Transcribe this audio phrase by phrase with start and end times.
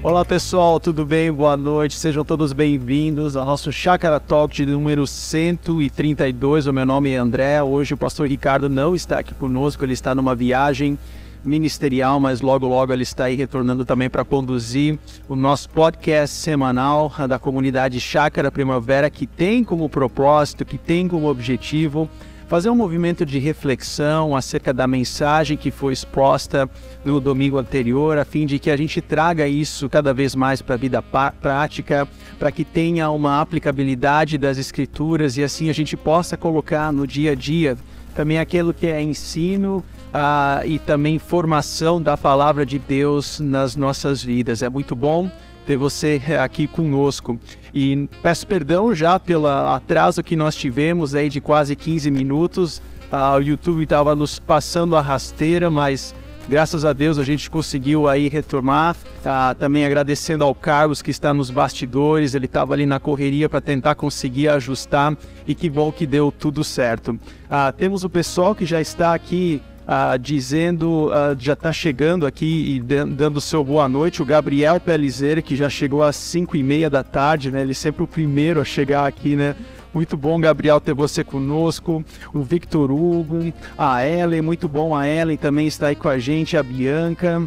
[0.00, 1.32] Olá pessoal, tudo bem?
[1.32, 6.68] Boa noite, sejam todos bem-vindos ao nosso Chácara Talk de número 132.
[6.68, 7.60] O meu nome é André.
[7.60, 10.96] Hoje o pastor Ricardo não está aqui conosco, ele está numa viagem
[11.44, 14.96] ministerial, mas logo logo ele está aí retornando também para conduzir
[15.28, 21.28] o nosso podcast semanal da comunidade Chácara Primavera, que tem como propósito, que tem como
[21.28, 22.08] objetivo
[22.48, 26.68] fazer um movimento de reflexão acerca da mensagem que foi exposta
[27.04, 30.74] no domingo anterior, a fim de que a gente traga isso cada vez mais para
[30.74, 32.08] a vida prática,
[32.38, 37.32] para que tenha uma aplicabilidade das escrituras e assim a gente possa colocar no dia
[37.32, 37.76] a dia
[38.14, 44.24] também aquilo que é ensino uh, e também formação da palavra de Deus nas nossas
[44.24, 44.62] vidas.
[44.62, 45.30] É muito bom
[45.68, 47.38] ter você aqui conosco.
[47.74, 52.78] E peço perdão já pelo atraso que nós tivemos aí de quase 15 minutos.
[53.12, 56.14] Uh, o YouTube estava nos passando a rasteira, mas
[56.48, 58.96] graças a Deus a gente conseguiu aí retomar.
[59.20, 63.60] Uh, também agradecendo ao Carlos que está nos bastidores, ele estava ali na correria para
[63.60, 67.10] tentar conseguir ajustar e que bom que deu tudo certo.
[67.10, 69.60] Uh, temos o pessoal que já está aqui
[69.90, 75.42] ah, dizendo, ah, já está chegando aqui e dando seu boa noite, o Gabriel Pelizer,
[75.42, 77.62] que já chegou às 5 e meia da tarde, né?
[77.62, 79.56] Ele é sempre o primeiro a chegar aqui, né?
[79.94, 82.04] Muito bom, Gabriel, ter você conosco.
[82.34, 84.94] O Victor Hugo, a Ellen, muito bom.
[84.94, 87.42] A Ellen também está aí com a gente, a Bianca.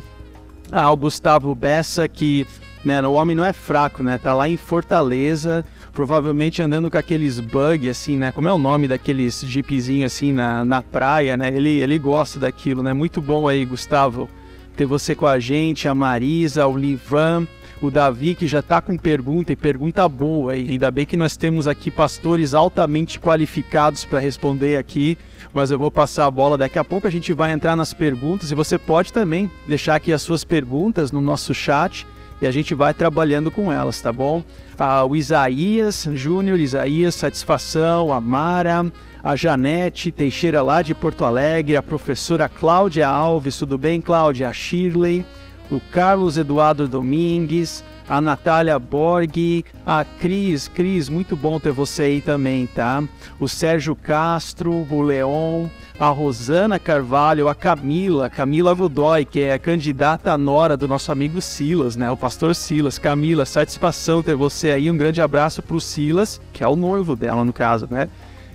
[0.71, 2.47] Ah, o Gustavo Bessa, que
[2.83, 4.17] né, o homem não é fraco, né?
[4.17, 8.31] Tá lá em Fortaleza provavelmente andando com aqueles bug, assim, né?
[8.31, 11.49] Como é o nome daqueles jeepzinhos assim na, na praia, né?
[11.53, 12.93] Ele, ele gosta daquilo, né?
[12.93, 14.29] Muito bom aí, Gustavo,
[14.75, 17.45] ter você com a gente, a Marisa, o Livan,
[17.81, 20.55] o Davi, que já tá com pergunta e pergunta boa.
[20.55, 25.17] E ainda bem que nós temos aqui pastores altamente qualificados para responder aqui.
[25.53, 27.07] Mas eu vou passar a bola daqui a pouco.
[27.07, 31.11] A gente vai entrar nas perguntas e você pode também deixar aqui as suas perguntas
[31.11, 32.07] no nosso chat
[32.41, 34.43] e a gente vai trabalhando com elas, tá bom?
[34.77, 38.91] Ah, o Isaías Júnior, Isaías, satisfação, a Mara,
[39.23, 44.49] a Janete Teixeira lá de Porto Alegre, a professora Cláudia Alves, tudo bem, Cláudia?
[44.49, 45.23] A Shirley,
[45.69, 52.21] o Carlos Eduardo Domingues, a Natália Borg, a Cris, Cris, muito bom ter você aí
[52.21, 53.01] também, tá?
[53.39, 55.67] O Sérgio Castro, o Leon,
[55.97, 61.09] a Rosana Carvalho, a Camila, Camila Godoy, que é a candidata à nora do nosso
[61.09, 62.11] amigo Silas, né?
[62.11, 62.99] O pastor Silas.
[62.99, 64.91] Camila, satisfação ter você aí.
[64.91, 68.09] Um grande abraço pro Silas, que é o noivo dela, no caso, né?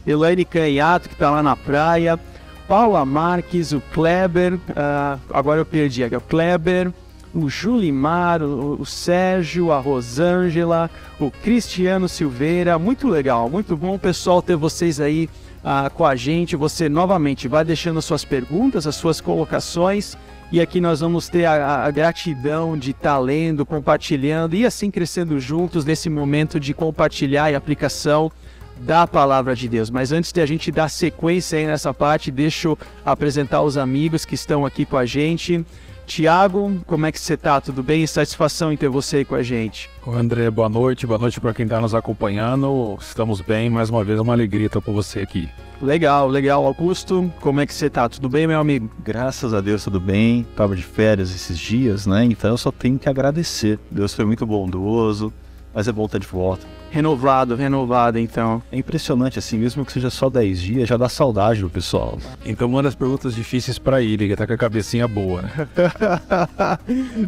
[0.06, 2.21] Elaine Canhato, que tá lá na praia.
[2.69, 6.93] Paula Marques, o Kleber, uh, agora eu perdi aqui, o Kleber,
[7.37, 14.41] o Julimar, o, o Sérgio, a Rosângela, o Cristiano Silveira, muito legal, muito bom pessoal
[14.41, 15.29] ter vocês aí
[15.63, 16.57] ah, com a gente.
[16.57, 20.17] Você novamente vai deixando suas perguntas, as suas colocações.
[20.51, 24.91] E aqui nós vamos ter a, a gratidão de estar tá lendo, compartilhando e assim
[24.91, 28.33] crescendo juntos nesse momento de compartilhar e aplicação
[28.79, 29.91] da palavra de Deus.
[29.91, 34.25] Mas antes de a gente dar sequência aí nessa parte, deixa eu apresentar os amigos
[34.25, 35.65] que estão aqui com a gente.
[36.06, 37.61] Tiago, como é que você tá?
[37.61, 38.06] Tudo bem?
[38.06, 39.91] Satisfação em ter você aí com a gente.
[40.06, 42.97] O André, boa noite, boa noite para quem está nos acompanhando.
[43.00, 45.49] Estamos bem, mais uma vez é uma alegria estar com você aqui.
[45.83, 46.65] Legal, legal.
[46.65, 48.09] Augusto, como é que você tá?
[48.09, 48.89] Tudo bem, meu amigo?
[49.03, 50.47] Graças a Deus, tudo bem.
[50.56, 52.25] Tava de férias esses dias, né?
[52.25, 53.78] Então eu só tenho que agradecer.
[53.91, 55.33] Deus foi muito bondoso,
[55.75, 56.67] mas é bom estar de volta.
[56.91, 58.63] Renovado, renovado, então.
[58.73, 62.19] É impressionante, assim, mesmo que seja só 10 dias, já dá saudade do pessoal.
[62.45, 65.51] Então manda as perguntas difíceis para ele, que tá com a cabecinha boa, né?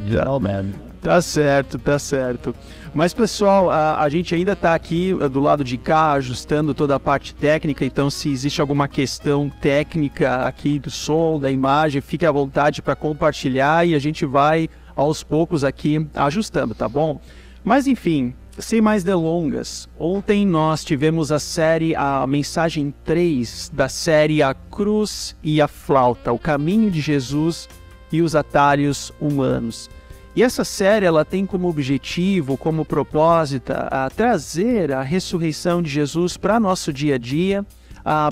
[0.07, 0.89] Geralmente.
[1.01, 2.55] Tá certo, tá certo.
[2.93, 6.97] Mas pessoal, a, a gente ainda está aqui eh, do lado de cá ajustando toda
[6.97, 12.27] a parte técnica, então se existe alguma questão técnica aqui do som, da imagem, fique
[12.27, 17.21] à vontade para compartilhar e a gente vai aos poucos aqui ajustando, tá bom?
[17.63, 24.43] Mas enfim, sem mais delongas, ontem nós tivemos a série, a mensagem 3 da série
[24.43, 27.69] A Cruz e a Flauta, o caminho de Jesus
[28.11, 29.89] e os atalhos humanos.
[30.35, 36.37] E essa série ela tem como objetivo, como propósito, a trazer a ressurreição de Jesus
[36.37, 37.65] para nosso dia a dia,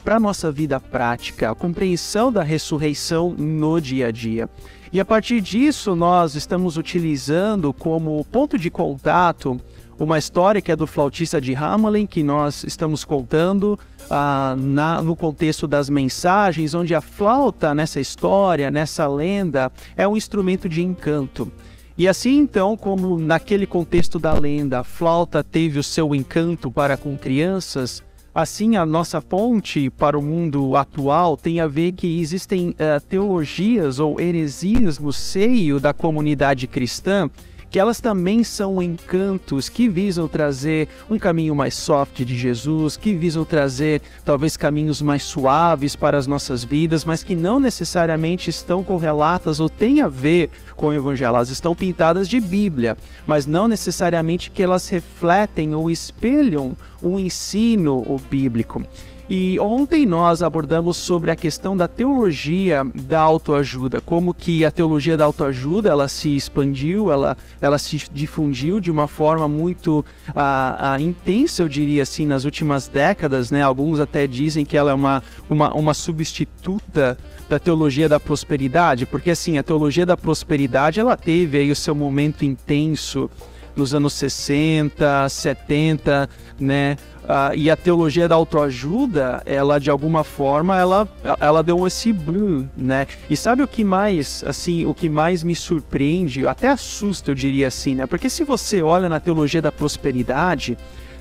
[0.03, 4.49] para a nossa vida prática, a compreensão da ressurreição no dia a dia.
[4.93, 9.61] E a partir disso, nós estamos utilizando como ponto de contato
[10.05, 13.79] uma história que é do flautista de Hamelin, que nós estamos contando
[14.11, 20.17] ah, na, no contexto das mensagens, onde a flauta nessa história, nessa lenda, é um
[20.17, 21.51] instrumento de encanto.
[21.99, 26.95] E assim então, como naquele contexto da lenda, a flauta teve o seu encanto para
[26.95, 28.05] com crianças,
[28.35, 33.99] assim a nossa ponte para o mundo atual tem a ver que existem uh, teologias
[33.99, 37.31] ou heresias no seio da comunidade cristã
[37.71, 43.15] que elas também são encantos que visam trazer um caminho mais soft de Jesus, que
[43.15, 48.85] visam trazer talvez caminhos mais suaves para as nossas vidas, mas que não necessariamente estão
[48.85, 51.27] correlatas ou têm a ver com o evangelho.
[51.27, 52.97] Elas estão pintadas de Bíblia,
[53.27, 58.83] mas não necessariamente que elas refletem ou espelham o ensino bíblico.
[59.29, 65.17] E ontem nós abordamos sobre a questão da teologia da autoajuda, como que a teologia
[65.17, 71.01] da autoajuda ela se expandiu, ela, ela se difundiu de uma forma muito a, a
[71.01, 73.63] intensa, eu diria assim, nas últimas décadas, né?
[73.63, 75.21] Alguns até dizem que ela é uma,
[75.51, 77.19] uma, uma substituta
[77.49, 81.97] da teologia da prosperidade, porque assim, a teologia da prosperidade ela teve aí o seu
[81.97, 83.29] momento intenso
[83.77, 86.29] nos anos 60, 70,
[86.59, 86.97] né?
[87.23, 91.09] Uh, e a teologia da autoajuda, ela de alguma forma, ela,
[91.41, 93.07] ela deu esse blue, né?
[93.29, 97.67] E sabe o que mais, assim, o que mais me surpreende, até assusta, eu diria
[97.67, 98.07] assim, né?
[98.07, 100.79] Porque se você olha na teologia da prosperidade,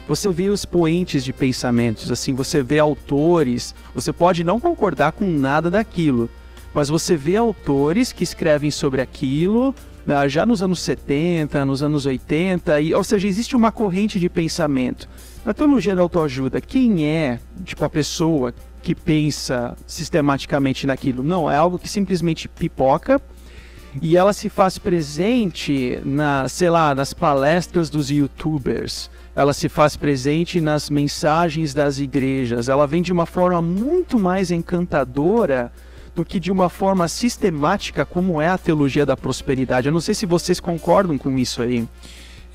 [0.08, 5.26] você vê os poentes de pensamentos, assim, você vê autores, você pode não concordar com
[5.26, 6.30] nada daquilo,
[6.72, 9.74] mas você vê autores que escrevem sobre aquilo,
[10.28, 15.10] já nos anos 70, nos anos 80, e, ou seja, existe uma corrente de pensamento.
[15.44, 21.24] Na teologia da autoajuda, quem é tipo a pessoa que pensa sistematicamente naquilo?
[21.24, 23.22] Não, é algo que simplesmente pipoca
[24.02, 29.10] e ela se faz presente na, sei lá, nas palestras dos youtubers.
[29.36, 32.70] Ela se faz presente nas mensagens das igrejas.
[32.70, 35.72] Ela vem de uma forma muito mais encantadora
[36.16, 39.88] do que de uma forma sistemática, como é a teologia da prosperidade.
[39.88, 41.88] Eu não sei se vocês concordam com isso aí.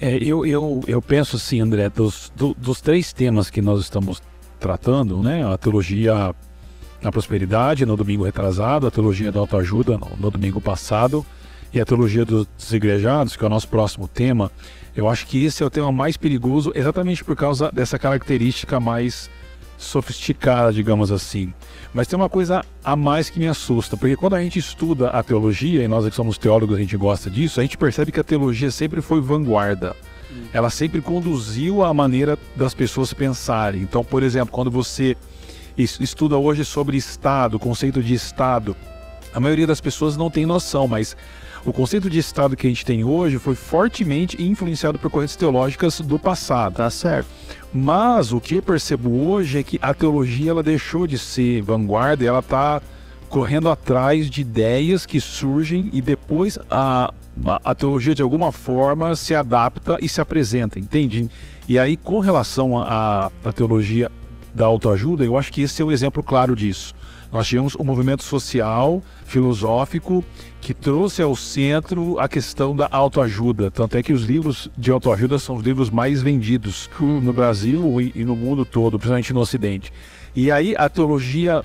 [0.01, 4.23] É, eu, eu, eu penso assim, André, dos, do, dos três temas que nós estamos
[4.59, 5.47] tratando, né?
[5.47, 6.35] A teologia
[7.03, 11.25] da prosperidade no domingo retrasado, a teologia da autoajuda no, no domingo passado
[11.73, 14.51] e a teologia dos desigrejados, que é o nosso próximo tema.
[14.97, 19.31] Eu acho que esse é o tema mais perigoso exatamente por causa dessa característica mais
[19.81, 21.53] sofisticada, digamos assim.
[21.93, 25.23] Mas tem uma coisa a mais que me assusta, porque quando a gente estuda a
[25.23, 28.25] teologia, e nós que somos teólogos a gente gosta disso, a gente percebe que a
[28.25, 29.97] teologia sempre foi vanguarda.
[30.53, 33.83] Ela sempre conduziu a maneira das pessoas pensarem.
[33.83, 35.17] Então, por exemplo, quando você
[35.77, 38.77] estuda hoje sobre Estado, conceito de Estado,
[39.33, 41.17] a maioria das pessoas não tem noção, mas
[41.65, 46.01] o conceito de Estado que a gente tem hoje foi fortemente influenciado por correntes teológicas
[46.01, 46.77] do passado.
[46.77, 47.29] Tá certo.
[47.73, 52.25] Mas o que eu percebo hoje é que a teologia ela deixou de ser vanguarda
[52.25, 52.81] e ela está
[53.29, 57.13] correndo atrás de ideias que surgem e depois a,
[57.45, 61.31] a, a, teologia de alguma forma se adapta e se apresenta, entende?
[61.69, 64.11] E aí, com relação à teologia
[64.53, 66.93] da autoajuda, eu acho que esse é o exemplo claro disso.
[67.33, 70.25] Nós tínhamos um movimento social, filosófico,
[70.61, 73.71] que trouxe ao centro a questão da autoajuda.
[73.71, 78.25] Tanto é que os livros de autoajuda são os livros mais vendidos no Brasil e
[78.25, 79.93] no mundo todo, principalmente no Ocidente.
[80.35, 81.63] E aí a teologia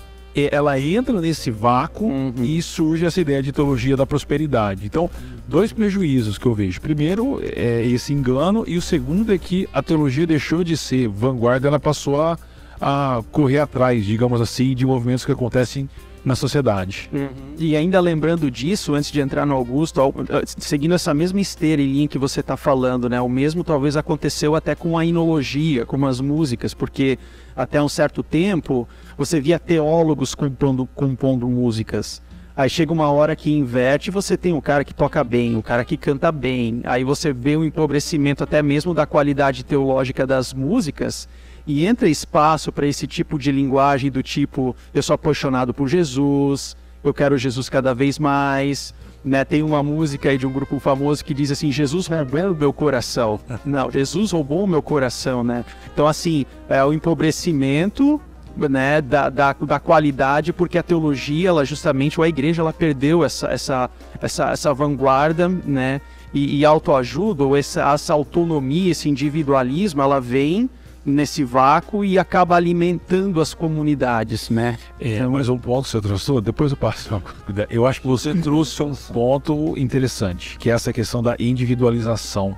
[0.52, 2.34] ela entra nesse vácuo uhum.
[2.44, 4.86] e surge essa ideia de teologia da prosperidade.
[4.86, 5.10] Então,
[5.48, 6.82] dois prejuízos que eu vejo.
[6.82, 11.70] Primeiro é esse engano e o segundo é que a teologia deixou de ser vanguarda,
[11.70, 12.38] ela passou a
[12.80, 15.90] a correr atrás, digamos assim, de movimentos que acontecem
[16.26, 17.08] na sociedade.
[17.14, 17.30] Uhum.
[17.58, 21.86] E ainda lembrando disso, antes de entrar no Augusto, eh, seguindo essa mesma esteira e
[21.86, 23.22] linha que você está falando, né?
[23.22, 27.20] O mesmo talvez aconteceu até com a inologia, com as músicas, porque
[27.56, 32.24] até um certo tempo você via teólogos compondo, compondo músicas.
[32.58, 35.86] Aí chega uma hora que inverte, você tem o cara que toca bem, o cara
[35.86, 36.82] que canta bem.
[36.86, 41.28] Aí você vê o empobrecimento até mesmo da qualidade teológica das músicas
[41.68, 46.76] e entra espaço para esse tipo de linguagem do tipo eu sou apaixonado por Jesus,
[47.04, 48.94] eu quero Jesus cada vez mais.
[49.24, 52.72] Né, tem uma música aí de um grupo famoso que diz assim: Jesus roubou meu
[52.72, 53.40] coração.
[53.66, 55.66] Não, Jesus roubou meu coração, né?
[55.92, 58.22] Então, assim, é o empobrecimento
[58.56, 63.26] né, da, da, da, qualidade, porque a teologia, ela justamente, ou a igreja, ela perdeu
[63.26, 63.90] essa, essa,
[64.22, 66.02] essa, essa vanguarda, né?
[66.32, 70.70] E, e autoajuda, ou essa, essa autonomia, esse individualismo, ela vem
[71.06, 74.78] nesse vácuo e acaba alimentando as comunidades, né?
[75.00, 77.22] É, mas um ponto que você trouxe, depois eu passo.
[77.70, 82.58] Eu acho que você trouxe um ponto interessante, que é essa questão da individualização,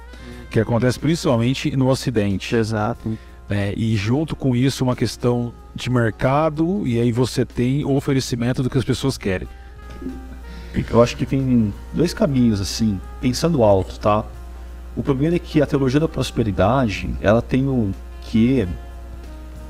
[0.49, 2.55] que acontece principalmente no Ocidente.
[2.55, 3.17] Exato.
[3.49, 8.61] É, e junto com isso uma questão de mercado e aí você tem o oferecimento
[8.63, 9.47] do que as pessoas querem.
[10.89, 14.23] Eu acho que tem dois caminhos assim, pensando alto, tá?
[14.95, 17.91] O problema é que a teologia da prosperidade, ela tem um
[18.31, 18.67] que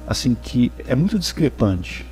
[0.07, 2.05] assim que é muito discrepante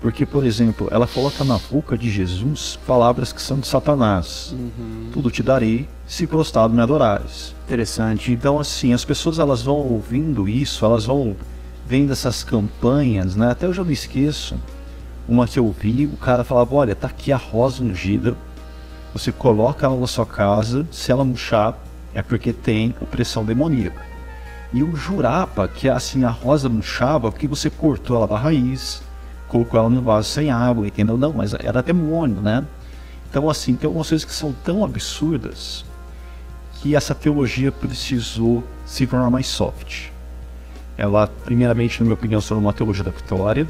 [0.00, 4.54] Porque, por exemplo, ela coloca na boca de Jesus palavras que são de Satanás.
[4.56, 5.10] Uhum.
[5.12, 7.54] Tudo te darei se prostado me adorares.
[7.66, 8.32] Interessante.
[8.32, 11.36] Então, assim, as pessoas elas vão ouvindo isso, elas vão
[11.86, 13.50] vendo essas campanhas, né?
[13.50, 14.56] Até eu já não esqueço
[15.28, 18.36] uma que eu vi, o cara falava, olha, tá aqui a rosa ungida,
[19.12, 21.76] você coloca ela na sua casa, se ela murchar,
[22.14, 24.00] é porque tem opressão demoníaca.
[24.72, 29.02] E eu jurava que assim a rosa murchava porque você cortou ela da raiz,
[29.48, 31.16] colocou ela no vaso sem água, entendeu?
[31.16, 32.64] Não, mas era demônio, né?
[33.30, 35.84] Então, assim, tem algumas coisas que são tão absurdas
[36.74, 40.08] que essa teologia precisou se tornar mais soft.
[40.96, 43.66] Ela, primeiramente, na minha opinião, se tornou uma teologia da vitória,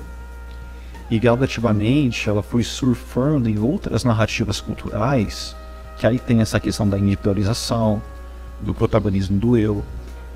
[1.11, 5.57] e gradativamente ela foi surfando em outras narrativas culturais,
[5.97, 8.00] que aí tem essa questão da individualização,
[8.61, 9.83] do protagonismo do eu,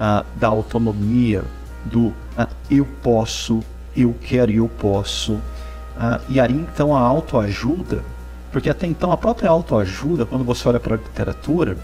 [0.03, 1.45] uh, da autonomia,
[1.85, 3.61] do uh, eu posso,
[3.97, 5.35] eu quero e eu posso.
[5.35, 8.03] Uh, e aí então a autoajuda,
[8.51, 11.77] porque até então a própria autoajuda, quando você olha para a literatura,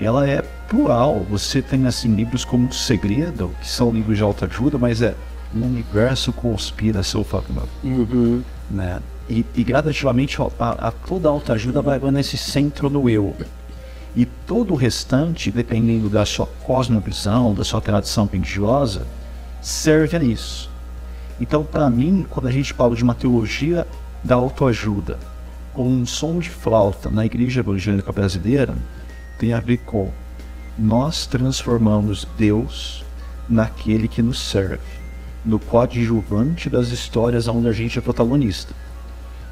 [0.00, 1.24] ela é plural.
[1.30, 5.14] Você tem assim livros como O Segredo, que são livros de autoajuda, mas é
[5.54, 7.68] o universo conspira a seu favor.
[7.84, 8.42] Uhum.
[8.70, 9.00] Né?
[9.28, 13.34] E, e gradativamente a, a toda autoajuda vai nesse centro no eu.
[14.14, 19.06] E todo o restante, dependendo da sua cosmovisão, da sua tradição religiosa,
[19.60, 20.70] serve a isso.
[21.40, 23.86] Então, para mim, quando a gente fala de uma teologia
[24.22, 25.18] da autoajuda,
[25.72, 28.74] com um som de flauta na igreja evangélica brasileira,
[29.38, 30.10] tem a ver com
[30.76, 33.04] nós transformamos Deus
[33.48, 34.80] naquele que nos serve,
[35.44, 38.74] no coadjuvante das histórias onde a gente é protagonista.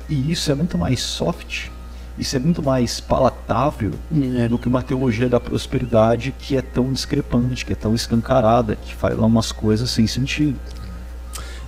[0.08, 1.70] E isso é muito mais soft
[2.18, 3.92] isso é muito mais palatável
[4.38, 4.48] é.
[4.48, 8.94] do que uma teologia da prosperidade que é tão discrepante, que é tão escancarada, que
[8.94, 10.58] fala umas coisas sem sentido.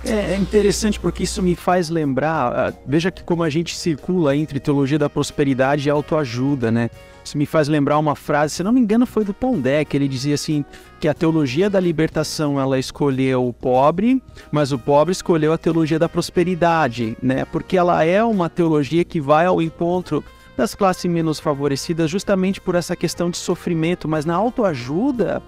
[0.03, 4.35] É, é interessante porque isso me faz lembrar, ah, veja que como a gente circula
[4.35, 6.89] entre teologia da prosperidade e autoajuda, né?
[7.23, 10.07] Isso me faz lembrar uma frase, se não me engano foi do Pondé, que ele
[10.07, 10.65] dizia assim,
[10.99, 15.99] que a teologia da libertação ela escolheu o pobre, mas o pobre escolheu a teologia
[15.99, 17.45] da prosperidade, né?
[17.45, 20.23] Porque ela é uma teologia que vai ao encontro
[20.55, 25.41] das classes menos favorecidas justamente por essa questão de sofrimento, mas na autoajuda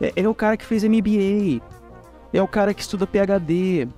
[0.00, 1.62] é, é o cara que fez MBA,
[2.32, 3.88] é o cara que estuda PhD,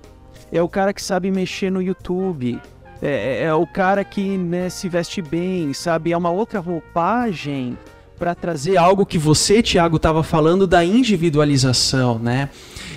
[0.51, 2.59] é o cara que sabe mexer no YouTube,
[3.01, 6.11] é, é, é o cara que né, se veste bem, sabe?
[6.11, 7.77] É uma outra roupagem
[8.21, 12.49] para trazer algo que você, Tiago, estava falando da individualização, né?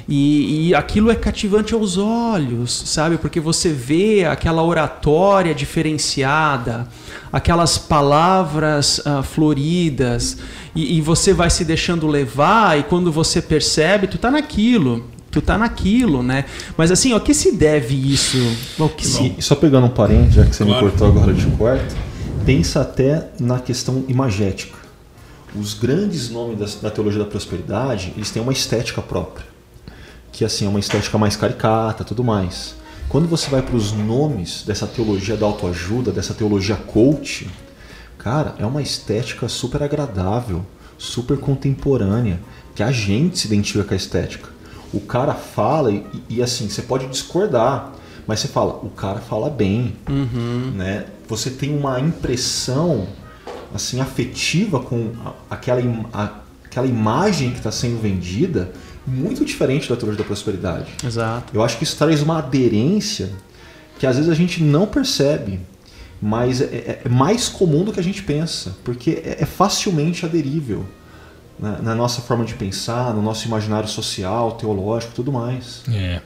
[0.07, 3.16] E, e, aquilo é cativante aos olhos, sabe?
[3.16, 6.87] Porque você vê aquela oratória diferenciada,
[7.33, 10.37] aquelas palavras uh, floridas,
[10.76, 15.07] e, e, você vai se deixando levar, e quando você percebe, tu tá naquilo.
[15.31, 16.45] Tu tá naquilo, né?
[16.76, 18.37] Mas assim, o que se deve isso?
[18.78, 19.37] O que se...
[19.38, 20.85] Só pegando um parente, já que você claro.
[20.85, 21.97] me cortou agora de quarto,
[22.45, 24.84] pensa até na questão imagética.
[25.54, 29.54] Os grandes nomes da, da teologia da prosperidade, eles têm uma estética própria
[30.34, 32.75] que assim é uma estética mais caricata, tudo mais.
[33.08, 37.49] Quando você vai para os nomes dessa teologia da autoajuda, dessa teologia coach,
[38.18, 40.66] cara, é uma estética super agradável,
[40.99, 42.40] super contemporânea,
[42.75, 44.49] que a gente se identifica com a estética.
[44.92, 47.92] O cara fala e, e assim, você pode discordar,
[48.26, 50.73] mas você fala, o cara fala bem, uhum.
[50.75, 51.06] né?
[51.28, 53.06] Você tem uma impressão
[53.75, 55.12] assim afetiva com
[55.50, 56.31] aquela, a,
[56.64, 58.73] aquela imagem que está sendo vendida
[59.07, 60.93] muito diferente da teologia da prosperidade.
[61.04, 61.54] Exato.
[61.54, 63.31] Eu acho que isso traz uma aderência
[63.99, 65.61] que às vezes a gente não percebe,
[66.23, 70.25] mas é, é, é mais comum do que a gente pensa, porque é, é facilmente
[70.25, 70.87] aderível
[71.59, 75.83] na, na, nossa forma de pensar, no nosso imaginário social, teológico, tudo mais.
[75.93, 76.21] É.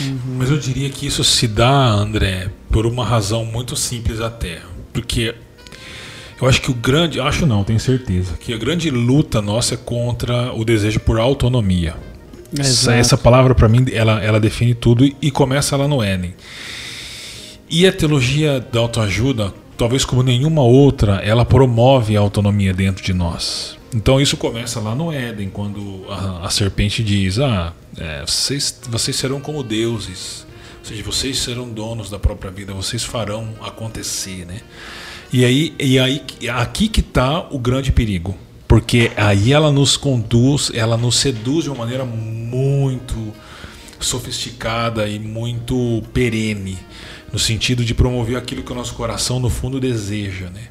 [0.00, 0.36] Uhum.
[0.38, 4.60] Mas eu diria que isso se dá, André, por uma razão muito simples até,
[4.92, 5.34] porque
[6.40, 9.76] eu acho que o grande, acho não, tenho certeza, que a grande luta nossa é
[9.76, 11.94] contra o desejo por autonomia.
[12.58, 16.34] Essa, essa, palavra, para mim, ela, ela define tudo e, começa lá no Éden.
[17.68, 23.12] E a teologia da autoajuda, talvez como nenhuma outra, ela promove a autonomia dentro de
[23.12, 23.76] nós.
[23.94, 29.16] Então isso começa lá no Éden, quando a, a serpente diz: Ah, é, vocês, vocês
[29.16, 30.46] serão como deuses,
[30.80, 34.60] ou seja, vocês serão donos da própria vida, vocês farão acontecer, né?
[35.32, 36.22] E aí, e aí
[36.54, 38.36] aqui que está o grande perigo.
[38.68, 43.32] Porque aí ela nos conduz, ela nos seduz de uma maneira muito
[44.00, 46.78] sofisticada e muito perene,
[47.32, 50.68] no sentido de promover aquilo que o nosso coração no fundo deseja, né?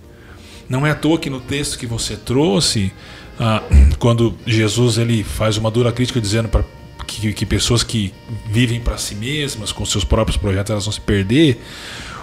[0.67, 2.91] Não é à toa que no texto que você trouxe,
[3.39, 3.61] ah,
[3.99, 6.63] quando Jesus ele faz uma dura crítica dizendo para
[7.05, 8.13] que, que pessoas que
[8.49, 11.61] vivem para si mesmas, com seus próprios projetos, elas vão se perder.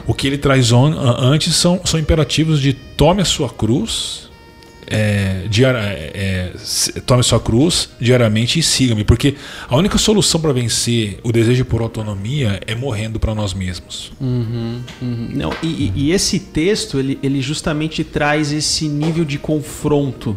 [0.07, 4.31] O que ele traz on, antes são, são imperativos de tome a sua cruz,
[4.87, 6.53] é, diar, é, é,
[7.07, 9.37] tome sua cruz diariamente e siga-me, porque
[9.69, 14.13] a única solução para vencer o desejo por autonomia é morrendo para nós mesmos.
[14.21, 15.31] Uhum, uhum.
[15.33, 20.37] Não, e, e, esse texto ele, ele justamente traz esse nível de confronto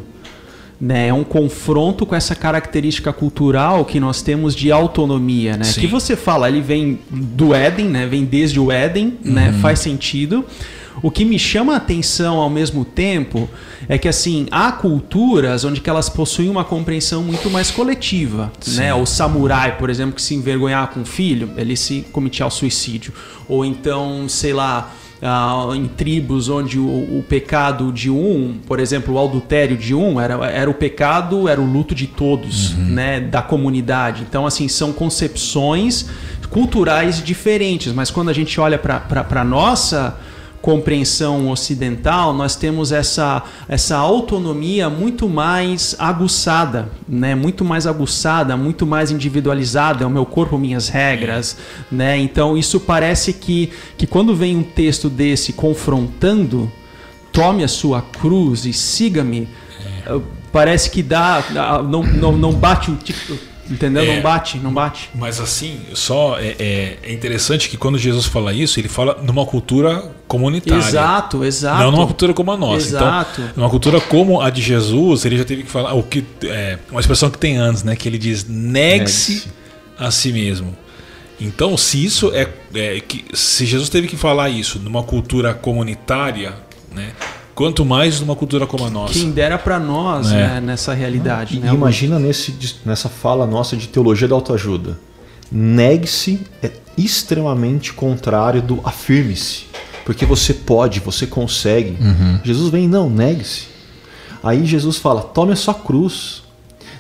[0.80, 1.08] né?
[1.08, 5.64] É um confronto com essa característica cultural que nós temos de autonomia, né?
[5.64, 5.82] Sim.
[5.82, 8.06] Que você fala, ele vem do Éden, né?
[8.06, 9.48] Vem desde o Éden, né?
[9.48, 9.52] uhum.
[9.54, 9.60] né?
[9.62, 10.46] Faz sentido.
[11.02, 13.50] O que me chama a atenção ao mesmo tempo
[13.88, 18.78] é que assim há culturas onde que elas possuem uma compreensão muito mais coletiva, Sim.
[18.78, 18.94] né?
[18.94, 23.14] O samurai, por exemplo, que se envergonhar com o filho, ele se cometia ao suicídio,
[23.48, 24.94] ou então, sei lá,
[25.26, 30.22] ah, em tribos onde o, o, pecado de um, por exemplo, o adultério de um,
[30.22, 32.86] era, era o pecado, era o luto de todos, uhum.
[32.86, 34.24] né, da comunidade.
[34.28, 36.10] Então, assim, são concepções
[36.50, 40.18] culturais diferentes, mas quando a gente olha para a nossa
[40.66, 47.36] compreensão ocidental, nós temos essa, essa autonomia muito mais aguçada, né?
[47.36, 51.56] muito mais aguçada, muito mais individualizada, é o meu corpo, minhas regras.
[51.92, 52.18] Né?
[52.18, 56.72] Então, isso parece que, que quando vem um texto desse confrontando,
[57.32, 59.48] tome a sua cruz e siga-me,
[60.08, 60.20] é.
[60.52, 61.44] parece que dá,
[61.88, 63.38] não, não, não bate o tipo
[63.70, 64.04] Entendeu?
[64.04, 65.10] É, não bate, não bate.
[65.16, 69.46] Mas assim, só é, é, é, interessante que quando Jesus fala isso, ele fala numa
[69.46, 70.80] cultura comunitária.
[70.80, 71.84] Exato, exato.
[71.84, 72.88] Não numa cultura como a nossa.
[72.88, 73.42] Então, exato.
[73.42, 76.78] Então, numa cultura como a de Jesus, ele já teve que falar o que é
[76.92, 77.96] uma expressão que tem anos, né?
[77.96, 79.48] Que ele diz negue-se
[79.98, 80.76] a si mesmo.
[81.40, 86.54] Então, se isso é, é que se Jesus teve que falar isso numa cultura comunitária,
[86.94, 87.12] né?
[87.56, 89.14] Quanto mais numa cultura como a nossa.
[89.14, 90.36] Quem dera para nós é.
[90.36, 91.58] né, nessa realidade.
[91.58, 92.54] né, imagina nesse,
[92.86, 95.00] nessa fala nossa de teologia da autoajuda.
[95.50, 99.68] Negue-se é extremamente contrário do afirme-se.
[100.04, 101.98] Porque você pode, você consegue.
[102.00, 102.40] Uhum.
[102.44, 103.68] Jesus vem, não, negue-se.
[104.44, 106.44] Aí Jesus fala: tome a sua cruz.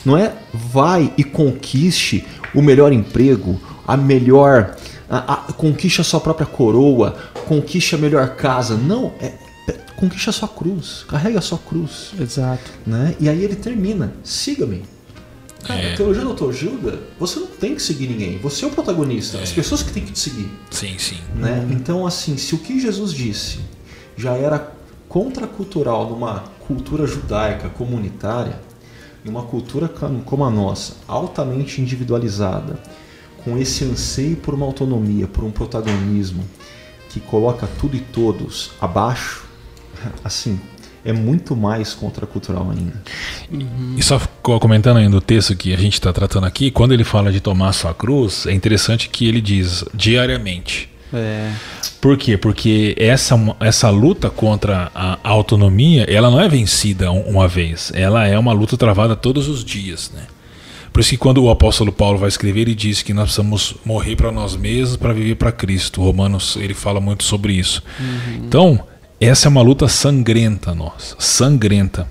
[0.05, 4.75] Não é vai e conquiste o melhor emprego, a melhor.
[5.09, 7.15] A, a, conquiste a sua própria coroa,
[7.47, 8.75] conquiste a melhor casa.
[8.75, 9.33] Não, é
[9.95, 12.11] conquiste a sua cruz, carregue a sua cruz.
[12.19, 12.71] Exato.
[12.85, 13.15] Né?
[13.19, 14.83] E aí ele termina: siga-me.
[15.63, 15.93] Cara, é.
[15.93, 18.37] a teologia da autoajuda, você não tem que seguir ninguém.
[18.37, 19.39] Você é o protagonista.
[19.39, 19.43] É.
[19.43, 20.49] As pessoas que têm que te seguir.
[20.69, 21.17] Sim, sim.
[21.33, 21.67] Né?
[21.71, 23.59] Então, assim, se o que Jesus disse
[24.15, 24.71] já era
[25.09, 28.59] contracultural numa cultura judaica comunitária,
[29.25, 29.89] em uma cultura
[30.25, 32.79] como a nossa, altamente individualizada,
[33.43, 36.43] com esse anseio por uma autonomia, por um protagonismo
[37.09, 39.44] que coloca tudo e todos abaixo,
[40.23, 40.59] assim,
[41.03, 43.01] é muito mais contracultural ainda.
[43.95, 47.31] E só comentando ainda o texto que a gente está tratando aqui, quando ele fala
[47.31, 50.89] de tomar sua cruz, é interessante que ele diz diariamente.
[51.13, 51.51] É.
[52.01, 52.37] Por quê?
[52.37, 58.37] Porque essa, essa luta contra a autonomia, ela não é vencida uma vez, ela é
[58.37, 60.23] uma luta travada todos os dias, né?
[60.91, 64.15] Por isso que quando o apóstolo Paulo vai escrever, ele diz que nós precisamos morrer
[64.15, 66.01] para nós mesmos para viver para Cristo.
[66.01, 67.83] Romanos, ele fala muito sobre isso.
[67.99, 68.45] Uhum.
[68.45, 68.87] Então,
[69.19, 72.07] essa é uma luta sangrenta nossa, sangrenta.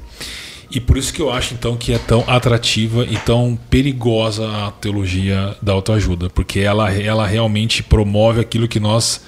[0.71, 4.71] E por isso que eu acho então que é tão atrativa e tão perigosa a
[4.73, 9.21] teologia da autoajuda, porque ela, ela realmente promove aquilo que nós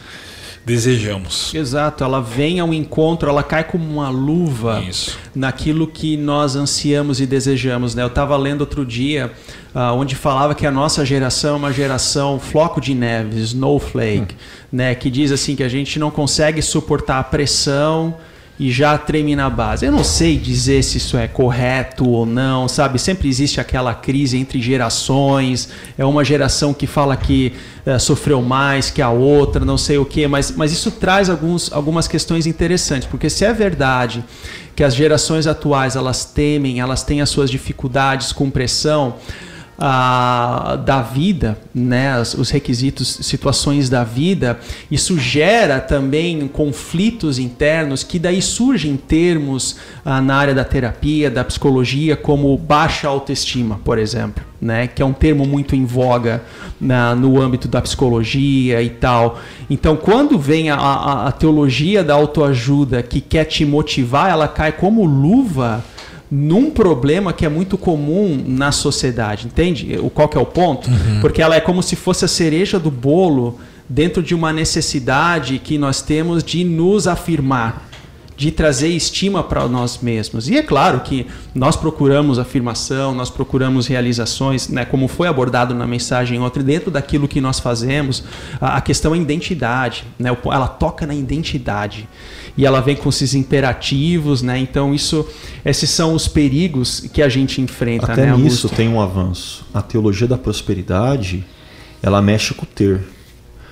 [0.66, 1.54] desejamos.
[1.54, 5.16] Exato, ela vem ao encontro, ela cai como uma luva Isso.
[5.32, 7.94] naquilo que nós ansiamos e desejamos.
[7.94, 8.02] Né?
[8.02, 9.30] Eu estava lendo outro dia
[9.72, 14.38] uh, onde falava que a nossa geração é uma geração floco de neve, snowflake, hum.
[14.72, 14.92] né?
[14.96, 18.16] que diz assim que a gente não consegue suportar a pressão
[18.58, 19.84] e já treme na base.
[19.84, 22.98] Eu não sei dizer se isso é correto ou não, sabe?
[22.98, 25.68] Sempre existe aquela crise entre gerações.
[25.98, 27.52] É uma geração que fala que
[27.84, 31.70] é, sofreu mais que a outra, não sei o quê, mas, mas isso traz alguns,
[31.72, 34.24] algumas questões interessantes, porque se é verdade
[34.74, 39.14] que as gerações atuais elas temem, elas têm as suas dificuldades com pressão
[39.78, 44.58] da vida, né, os requisitos, situações da vida,
[44.90, 51.44] isso gera também conflitos internos que daí surgem termos ah, na área da terapia, da
[51.44, 56.42] psicologia, como baixa autoestima, por exemplo, né, que é um termo muito em voga
[56.80, 59.38] na, no âmbito da psicologia e tal.
[59.68, 64.72] Então, quando vem a, a, a teologia da autoajuda que quer te motivar, ela cai
[64.72, 65.84] como luva
[66.30, 69.98] num problema que é muito comum na sociedade, entende?
[70.02, 70.90] O qual que é o ponto?
[70.90, 71.20] Uhum.
[71.20, 73.58] Porque ela é como se fosse a cereja do bolo
[73.88, 77.85] dentro de uma necessidade que nós temos de nos afirmar.
[78.36, 80.48] De trazer estima para nós mesmos.
[80.48, 85.86] E é claro que nós procuramos afirmação, nós procuramos realizações, né, como foi abordado na
[85.86, 88.22] mensagem ontem, dentro daquilo que nós fazemos,
[88.60, 92.06] a, questão é identidade, né, ela toca na identidade
[92.56, 95.26] e ela vem com esses imperativos, né, então isso,
[95.64, 98.12] esses são os perigos que a gente enfrenta.
[98.12, 99.64] Até né, nisso tem um avanço.
[99.72, 101.44] A teologia da prosperidade,
[102.02, 103.15] ela mexe com o ter.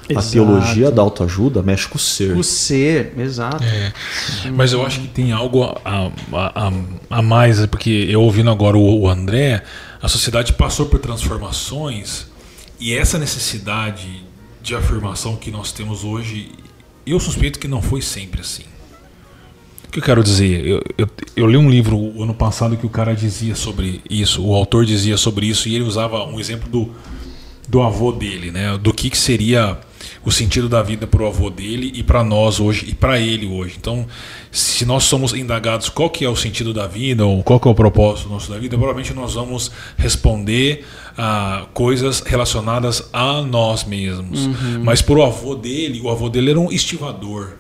[0.09, 0.29] Exato.
[0.29, 2.37] A teologia da autoajuda mexe com o ser.
[2.37, 3.65] O ser, exato.
[3.65, 3.93] É,
[4.53, 6.73] mas eu acho que tem algo a, a, a,
[7.11, 9.63] a mais, porque eu ouvindo agora o, o André,
[10.03, 12.27] a sociedade passou por transformações
[12.79, 14.23] e essa necessidade
[14.63, 16.51] de afirmação que nós temos hoje,
[17.07, 18.65] eu suspeito que não foi sempre assim.
[19.87, 20.67] O que eu quero dizer?
[20.67, 24.55] Eu, eu, eu li um livro ano passado que o cara dizia sobre isso, o
[24.55, 26.91] autor dizia sobre isso, e ele usava um exemplo do,
[27.69, 28.77] do avô dele, né?
[28.77, 29.79] Do que, que seria
[30.25, 33.47] o sentido da vida para o avô dele e para nós hoje e para ele
[33.47, 33.77] hoje.
[33.79, 34.07] Então,
[34.51, 37.71] se nós somos indagados qual que é o sentido da vida ou qual que é
[37.71, 40.85] o propósito nosso da vida, provavelmente nós vamos responder
[41.17, 44.47] a coisas relacionadas a nós mesmos.
[44.47, 44.83] Uhum.
[44.83, 47.55] Mas para o avô dele, o avô dele era um estivador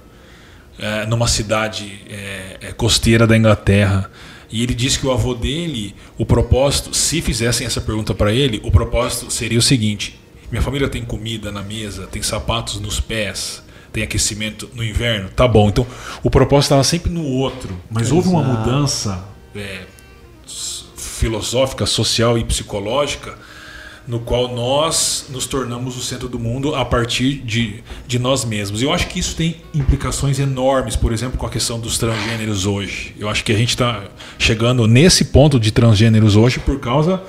[0.79, 4.11] é, numa cidade é, é, costeira da Inglaterra.
[4.51, 8.61] E ele disse que o avô dele, o propósito, se fizessem essa pergunta para ele,
[8.65, 10.19] o propósito seria o seguinte:
[10.55, 13.61] minha família tem comida na mesa, tem sapatos nos pés,
[13.93, 15.29] tem aquecimento no inverno.
[15.31, 15.69] Tá bom.
[15.69, 15.85] Então
[16.23, 17.77] o propósito estava sempre no outro.
[17.91, 18.17] Mas Exato.
[18.17, 19.25] houve uma mudança
[19.57, 19.81] é,
[20.97, 23.37] filosófica, social e psicológica
[24.07, 28.81] no qual nós nos tornamos o centro do mundo a partir de, de nós mesmos.
[28.81, 32.65] E eu acho que isso tem implicações enormes, por exemplo, com a questão dos transgêneros
[32.65, 33.13] hoje.
[33.19, 34.05] Eu acho que a gente está
[34.39, 37.21] chegando nesse ponto de transgêneros hoje por causa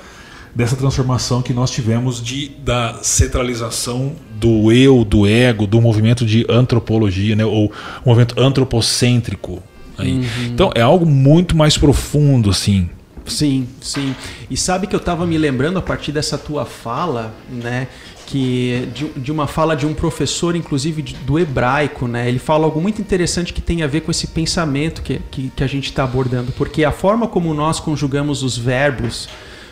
[0.56, 6.46] dessa transformação que nós tivemos de, da centralização do eu, do ego, do movimento de
[6.48, 9.62] antropologia, né, ou um movimento antropocêntrico.
[9.98, 10.24] Uhum.
[10.46, 12.88] Então é algo muito mais profundo, assim.
[13.26, 14.16] Sim, sim.
[14.50, 17.88] E sabe que eu estava me lembrando a partir dessa tua fala, né?
[18.26, 22.28] Que de, de, uma fala de um professor, inclusive do hebraico, né?
[22.28, 25.64] Ele fala algo muito interessante que tem a ver com esse pensamento que, que, que
[25.64, 29.28] a gente está abordando, porque a forma como nós conjugamos os verbos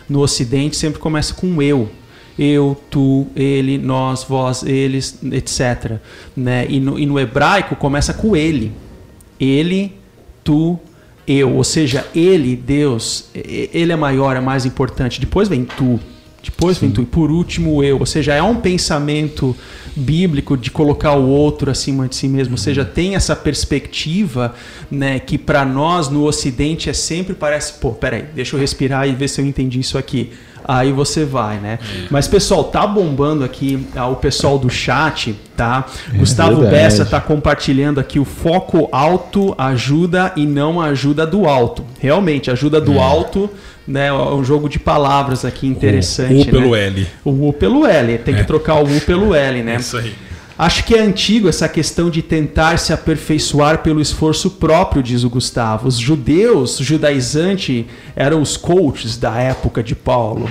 [0.07, 1.89] no Ocidente sempre começa com eu.
[2.37, 5.99] Eu, tu, ele, nós, vós, eles, etc.
[6.35, 6.65] Né?
[6.69, 8.73] E, no, e no hebraico começa com ele.
[9.39, 9.93] Ele,
[10.43, 10.77] tu,
[11.25, 11.55] eu.
[11.55, 15.19] Ou seja, ele, Deus, ele é maior, é mais importante.
[15.19, 15.99] Depois vem tu.
[16.45, 16.87] Depois Sim.
[16.87, 17.01] vem tu.
[17.01, 17.99] E por último, eu.
[17.99, 19.55] Ou seja, é um pensamento
[19.95, 22.53] bíblico de colocar o outro acima de si mesmo.
[22.53, 24.53] Ou seja, tem essa perspectiva
[24.89, 29.13] né, que para nós no Ocidente é sempre parece, pô, peraí, deixa eu respirar e
[29.13, 30.31] ver se eu entendi isso aqui
[30.67, 31.79] aí você vai, né?
[32.09, 35.85] Mas pessoal, tá bombando aqui ah, o pessoal do chat, tá?
[36.13, 36.75] É Gustavo verdade.
[36.75, 41.85] Bessa tá compartilhando aqui o foco alto ajuda e não ajuda do alto.
[41.99, 42.99] Realmente, ajuda do é.
[42.99, 43.49] alto,
[43.87, 44.11] né?
[44.11, 46.33] Um jogo de palavras aqui interessante.
[46.33, 46.85] O U pelo né?
[46.87, 47.07] L.
[47.23, 48.43] O U pelo L, tem que é.
[48.43, 49.77] trocar o U pelo L, né?
[49.77, 50.13] Isso aí.
[50.57, 55.29] Acho que é antigo essa questão de tentar se aperfeiçoar pelo esforço próprio, diz o
[55.29, 55.87] Gustavo.
[55.87, 60.49] Os judeus, judaizante, eram os coaches da época de Paulo.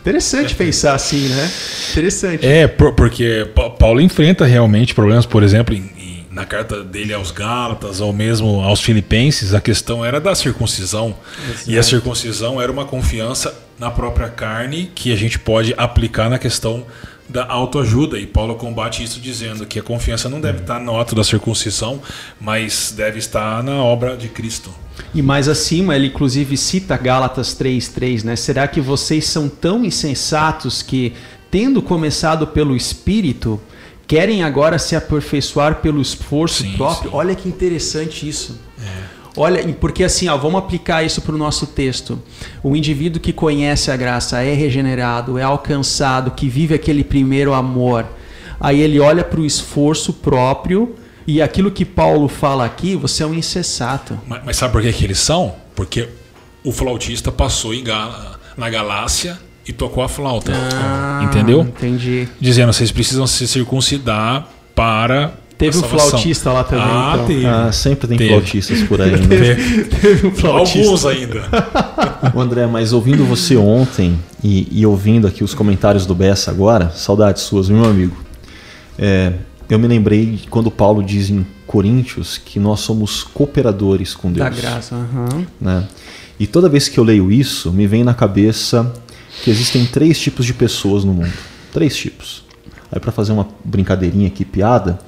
[0.00, 1.50] Interessante pensar assim, né?
[1.92, 2.44] Interessante.
[2.44, 3.46] É, porque
[3.78, 6.01] Paulo enfrenta realmente problemas, por exemplo, em, em,
[6.32, 11.14] na carta dele aos Gálatas, ou mesmo aos Filipenses, a questão era da circuncisão.
[11.48, 11.70] Exato.
[11.70, 16.38] E a circuncisão era uma confiança na própria carne que a gente pode aplicar na
[16.38, 16.86] questão
[17.28, 18.18] da autoajuda.
[18.18, 22.00] E Paulo combate isso dizendo que a confiança não deve estar no ato da circuncisão,
[22.40, 24.72] mas deve estar na obra de Cristo.
[25.14, 28.36] E mais acima, ele inclusive cita Gálatas 3:3, né?
[28.36, 31.12] Será que vocês são tão insensatos que,
[31.50, 33.60] tendo começado pelo espírito,
[34.12, 37.10] querem agora se aperfeiçoar pelo esforço sim, próprio?
[37.10, 37.16] Sim.
[37.16, 38.60] Olha que interessante isso.
[38.78, 39.04] É.
[39.34, 42.22] Olha, porque assim, ó, vamos aplicar isso para o nosso texto.
[42.62, 48.04] O indivíduo que conhece a graça é regenerado, é alcançado, que vive aquele primeiro amor.
[48.60, 50.94] Aí ele olha para o esforço próprio
[51.26, 54.20] e aquilo que Paulo fala aqui, você é um insensato.
[54.28, 55.54] Mas, mas sabe por que, que eles são?
[55.74, 56.10] Porque
[56.62, 57.82] o flautista passou em
[58.58, 60.52] na Galácia e tocou a flauta.
[60.54, 61.62] Ah, entendeu?
[61.62, 62.28] Entendi.
[62.40, 66.84] Dizendo, vocês precisam se circuncidar para Teve um flautista lá também.
[66.84, 67.26] Ah, então.
[67.26, 67.46] teve.
[67.46, 68.30] Ah, sempre tem teve.
[68.30, 69.12] flautistas por aí.
[69.12, 69.18] Né?
[69.28, 70.78] teve, teve um flautista.
[70.80, 71.42] Alguns ainda.
[72.34, 76.90] o André, mas ouvindo você ontem e, e, ouvindo aqui os comentários do Bessa agora,
[76.90, 78.16] saudades suas, meu amigo.
[78.98, 79.34] É,
[79.70, 84.44] eu me lembrei quando Paulo diz em Coríntios que nós somos cooperadores com Deus.
[84.44, 85.46] Da graça, uhum.
[85.60, 85.86] né?
[86.40, 88.92] E toda vez que eu leio isso, me vem na cabeça
[89.42, 91.32] que existem três tipos de pessoas no mundo.
[91.72, 92.44] Três tipos.
[92.90, 94.98] Aí para fazer uma brincadeirinha aqui, piada,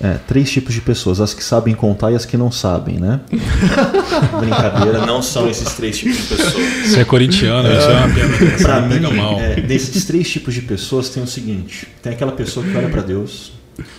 [0.00, 3.18] É, três tipos de pessoas, as que sabem contar e as que não sabem, né?
[4.38, 6.54] Brincadeira, não são esses três tipos de pessoas.
[6.86, 8.58] Você é corintiano, isso é uma.
[8.62, 9.40] Pra mim, mal.
[9.40, 13.02] É, desses três tipos de pessoas tem o seguinte: tem aquela pessoa que olha para
[13.02, 13.50] Deus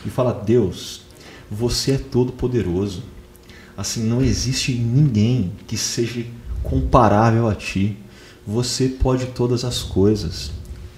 [0.05, 1.01] e fala: Deus,
[1.51, 3.03] você é todo poderoso.
[3.75, 6.23] Assim, não existe ninguém que seja
[6.63, 7.97] comparável a ti.
[8.49, 10.49] Você pode todas as coisas.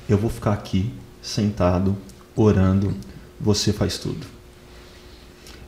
[0.08, 0.90] Eu vou ficar aqui
[1.22, 1.98] sentado
[2.34, 2.96] orando.
[3.42, 4.26] Você faz tudo.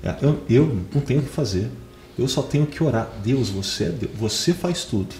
[0.01, 1.69] É, eu, eu não tenho o que fazer.
[2.17, 3.11] Eu só tenho que orar.
[3.21, 4.13] Deus, você é Deus.
[4.17, 5.13] Você faz tudo.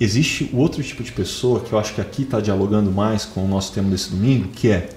[0.00, 3.44] Existe o outro tipo de pessoa que eu acho que aqui está dialogando mais com
[3.44, 4.88] o nosso tema desse domingo, que é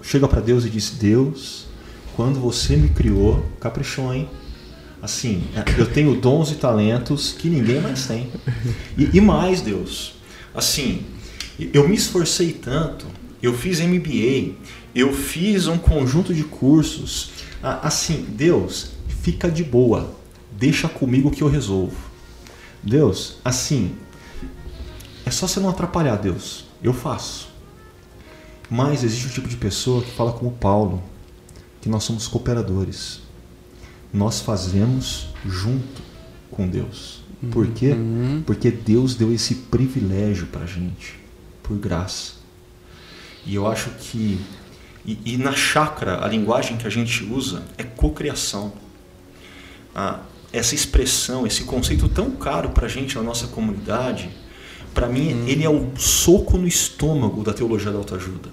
[0.00, 1.66] chega para Deus e diz: Deus,
[2.16, 4.30] quando você me criou, caprichou, hein?
[5.06, 5.44] Assim,
[5.78, 8.28] eu tenho dons e talentos que ninguém mais tem.
[8.98, 10.14] E, e mais, Deus,
[10.52, 11.06] assim,
[11.72, 13.06] eu me esforcei tanto,
[13.40, 14.56] eu fiz MBA,
[14.92, 17.30] eu fiz um conjunto de cursos,
[17.62, 20.12] assim, Deus, fica de boa,
[20.58, 21.96] deixa comigo que eu resolvo.
[22.82, 23.94] Deus, assim,
[25.24, 27.48] é só você não atrapalhar, Deus, eu faço.
[28.68, 31.00] Mas existe um tipo de pessoa que fala como Paulo,
[31.80, 33.24] que nós somos cooperadores.
[34.16, 36.02] Nós fazemos junto
[36.50, 37.20] com Deus.
[37.50, 37.90] Por quê?
[37.90, 38.42] Uhum.
[38.46, 41.18] Porque Deus deu esse privilégio para a gente,
[41.62, 42.32] por graça.
[43.44, 44.40] E eu acho que
[45.06, 48.72] e, e na chácara, a linguagem que a gente usa é cocriação.
[49.94, 54.30] Ah, essa expressão, esse conceito tão caro para a gente na nossa comunidade,
[54.94, 55.44] para mim, hum.
[55.46, 58.48] ele é o soco no estômago da teologia da autoajuda.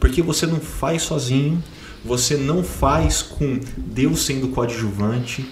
[0.00, 1.62] Porque você não faz sozinho,
[2.04, 5.48] você não faz com Deus sendo coadjuvante,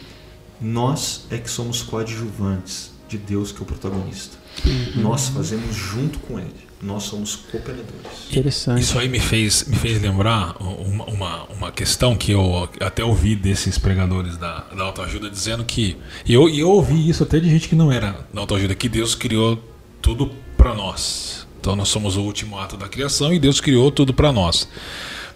[0.60, 4.36] nós é que somos coadjuvantes de Deus que é o protagonista.
[4.64, 5.02] Uhum.
[5.02, 8.30] Nós fazemos junto com Ele nós somos cooperadores.
[8.30, 8.82] Interessante.
[8.82, 13.34] Isso aí me fez, me fez lembrar uma, uma, uma questão que eu até ouvi
[13.34, 15.96] desses pregadores da, da autoajuda dizendo que.
[16.24, 18.88] E eu, e eu ouvi isso até de gente que não era da autoajuda, que
[18.88, 19.62] Deus criou
[20.02, 21.46] tudo para nós.
[21.60, 24.68] Então nós somos o último ato da criação e Deus criou tudo para nós.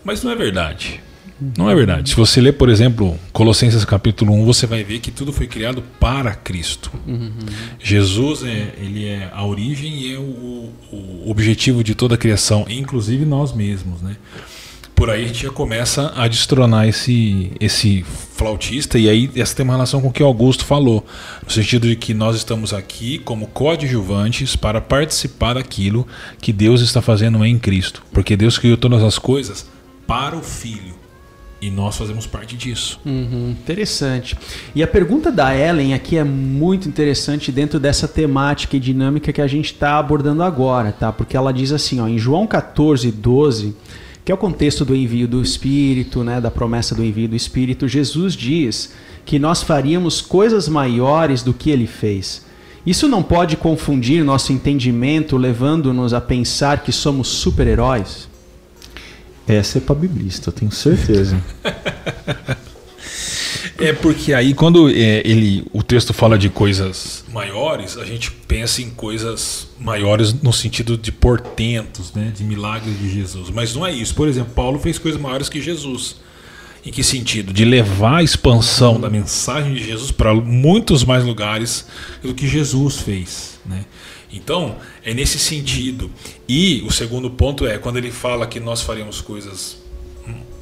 [0.05, 1.01] Mas não é verdade.
[1.57, 2.11] Não é verdade.
[2.11, 5.83] Se você ler, por exemplo, Colossenses capítulo 1, você vai ver que tudo foi criado
[5.99, 6.93] para Cristo.
[7.07, 7.33] Uhum.
[7.79, 12.67] Jesus é, ele é a origem e é o, o, objetivo de toda a criação,
[12.69, 14.17] inclusive nós mesmos, né?
[14.95, 18.05] Por aí a gente já começa a destronar esse, esse
[18.37, 21.07] flautista, e aí essa tem uma relação com o que Augusto falou,
[21.43, 26.07] no sentido de que nós estamos aqui como coadjuvantes para participar daquilo
[26.39, 29.70] que Deus está fazendo em Cristo, porque Deus criou todas as coisas
[30.11, 30.93] para o Filho.
[31.63, 32.99] E nós fazemos parte disso.
[33.07, 34.37] Uhum, interessante.
[34.75, 39.41] E a pergunta da Ellen aqui é muito interessante dentro dessa temática e dinâmica que
[39.41, 41.13] a gente está abordando agora, tá?
[41.13, 43.77] Porque ela diz assim, ó, em João 14, 12,
[44.25, 47.87] que é o contexto do envio do Espírito, né, da promessa do envio do Espírito,
[47.87, 48.93] Jesus diz
[49.25, 52.45] que nós faríamos coisas maiores do que ele fez.
[52.85, 58.29] Isso não pode confundir nosso entendimento, levando-nos a pensar que somos super-heróis?
[59.47, 61.43] Essa é para biblista, tenho certeza.
[63.79, 68.83] é porque aí quando é, ele, o texto fala de coisas maiores, a gente pensa
[68.83, 73.51] em coisas maiores no sentido de portentos, né, de milagres de Jesus.
[73.51, 74.15] Mas não é isso.
[74.15, 76.17] Por exemplo, Paulo fez coisas maiores que Jesus.
[76.85, 77.53] Em que sentido?
[77.53, 81.87] De levar a expansão da mensagem de Jesus para muitos mais lugares
[82.23, 83.61] do que Jesus fez.
[83.67, 83.85] Né?
[84.33, 86.11] Então, é nesse sentido.
[86.49, 89.81] E o segundo ponto é quando ele fala que nós faremos coisas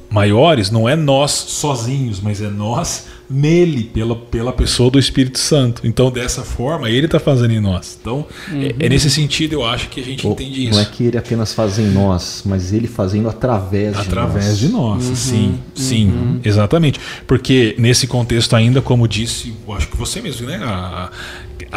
[0.09, 5.85] maiores, não é nós sozinhos, mas é nós nele, pela, pela pessoa do Espírito Santo.
[5.85, 7.95] Então, dessa forma, ele está fazendo em nós.
[8.01, 8.61] Então, uhum.
[8.61, 8.89] é, é, uhum.
[8.89, 10.73] nesse sentido eu acho que a gente entende isso.
[10.73, 14.97] Não é que ele apenas faz em nós, mas ele fazendo através, através de nós.
[14.97, 15.15] Através de nós, uhum.
[15.15, 16.39] sim, sim, uhum.
[16.43, 16.99] exatamente.
[17.27, 20.57] Porque nesse contexto ainda, como disse, eu acho que você mesmo, né?
[20.63, 21.11] A, a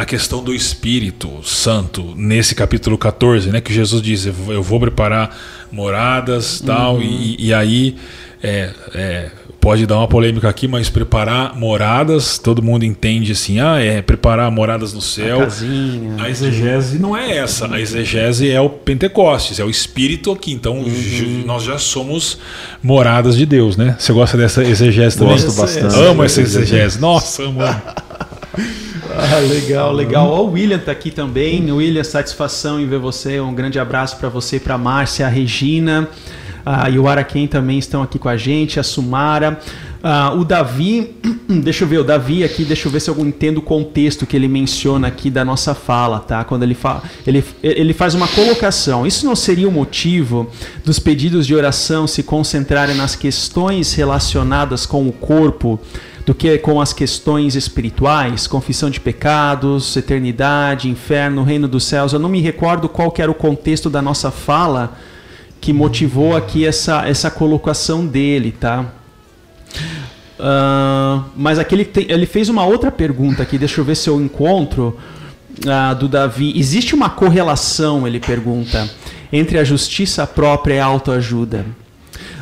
[0.05, 5.35] questão do Espírito Santo nesse capítulo 14, né, que Jesus diz: Eu vou preparar
[5.71, 7.01] moradas tal, uhum.
[7.01, 7.95] e, e aí
[8.43, 13.79] é, é, pode dar uma polêmica aqui, mas preparar moradas, todo mundo entende assim: ah,
[13.79, 15.37] é preparar moradas no céu.
[15.37, 20.31] A, casinha, a exegese não é essa, a exegese é o Pentecostes, é o Espírito
[20.31, 20.51] aqui.
[20.51, 21.43] Então uhum.
[21.45, 22.37] nós já somos
[22.83, 23.95] moradas de Deus, né?
[23.97, 25.35] Você gosta dessa exegese também?
[25.35, 25.95] Gosto bastante.
[25.95, 26.99] Amo essa exegese.
[26.99, 27.59] Nossa, amo.
[29.15, 30.27] Ah, legal, legal.
[30.27, 31.71] Ó, o William tá aqui também.
[31.71, 33.39] William, satisfação em ver você.
[33.39, 36.09] Um grande abraço para você, para Márcia, a Regina.
[36.65, 39.59] Ah, e o Araquém também estão aqui com a gente, a Sumara.
[40.03, 41.15] Uh, o Davi,
[41.47, 44.35] deixa eu ver, o Davi aqui, deixa eu ver se eu entendo o contexto que
[44.35, 46.43] ele menciona aqui da nossa fala, tá?
[46.43, 49.07] Quando ele, fala, ele, ele faz uma colocação.
[49.07, 50.49] Isso não seria o motivo
[50.83, 55.79] dos pedidos de oração se concentrarem nas questões relacionadas com o corpo
[56.25, 62.13] do que com as questões espirituais, confissão de pecados, eternidade, inferno, reino dos céus?
[62.13, 64.97] Eu não me recordo qual era o contexto da nossa fala
[65.59, 68.85] que motivou aqui essa, essa colocação dele, tá?
[70.39, 74.19] Uh, mas aqui ele, ele, fez uma outra pergunta aqui, deixa eu ver se eu
[74.19, 74.97] encontro,
[75.59, 76.53] uh, do Davi.
[76.57, 78.89] Existe uma correlação, ele pergunta,
[79.31, 81.65] entre a justiça própria e a autoajuda?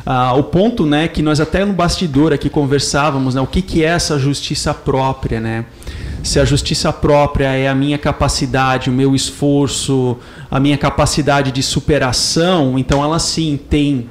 [0.06, 3.84] Uh, o ponto né, que nós até no bastidor aqui conversávamos, né, o que, que
[3.84, 5.64] é essa justiça própria, né?
[6.22, 10.16] Se a justiça própria é a minha capacidade, o meu esforço,
[10.48, 14.08] a minha capacidade de superação, então ela sim tem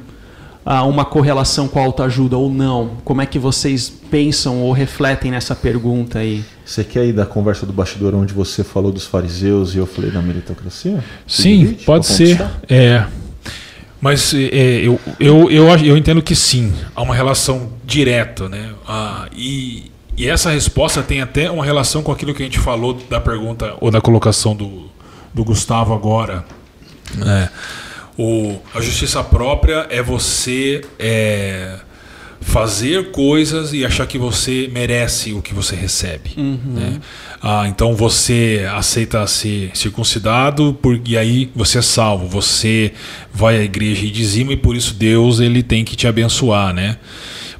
[0.65, 2.97] ah, uma correlação com a autoajuda ou não?
[3.03, 6.43] Como é que vocês pensam ou refletem nessa pergunta aí?
[6.65, 10.11] Você quer ir da conversa do bastidor onde você falou dos fariseus e eu falei
[10.11, 11.03] da meritocracia?
[11.25, 12.41] Sim, pode ser.
[12.69, 13.05] É,
[14.01, 18.73] mas é, eu, eu, eu, eu entendo que sim, há uma relação direta, né?
[18.87, 22.95] Ah, e, e essa resposta tem até uma relação com aquilo que a gente falou
[23.09, 24.89] da pergunta ou da colocação do,
[25.31, 26.43] do Gustavo agora.
[27.25, 27.49] É.
[28.17, 31.77] O, a justiça própria é você é,
[32.41, 36.31] fazer coisas e achar que você merece o que você recebe.
[36.35, 36.59] Uhum.
[36.73, 36.99] Né?
[37.41, 42.27] Ah, então você aceita ser circuncidado por, e aí você é salvo.
[42.27, 42.91] Você
[43.31, 46.97] vai à igreja e dizima e por isso Deus ele tem que te abençoar, né?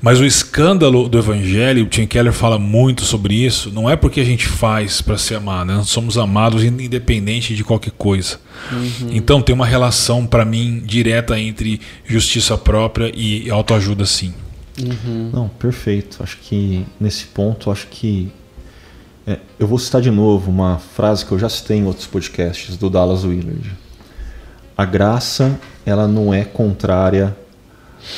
[0.01, 4.19] Mas o escândalo do evangelho, o Tim Keller fala muito sobre isso, não é porque
[4.19, 5.75] a gente faz para ser amado, né?
[5.75, 8.39] nós somos amados independente de qualquer coisa.
[8.71, 9.09] Uhum.
[9.11, 14.33] Então tem uma relação para mim direta entre justiça própria e autoajuda sim.
[14.85, 15.29] Uhum.
[15.33, 16.21] Não, perfeito.
[16.21, 18.31] Acho que nesse ponto, acho que
[19.25, 22.77] é, eu vou citar de novo uma frase que eu já citei em outros podcasts
[22.77, 23.71] do Dallas Willard.
[24.77, 27.35] A graça, ela não é contrária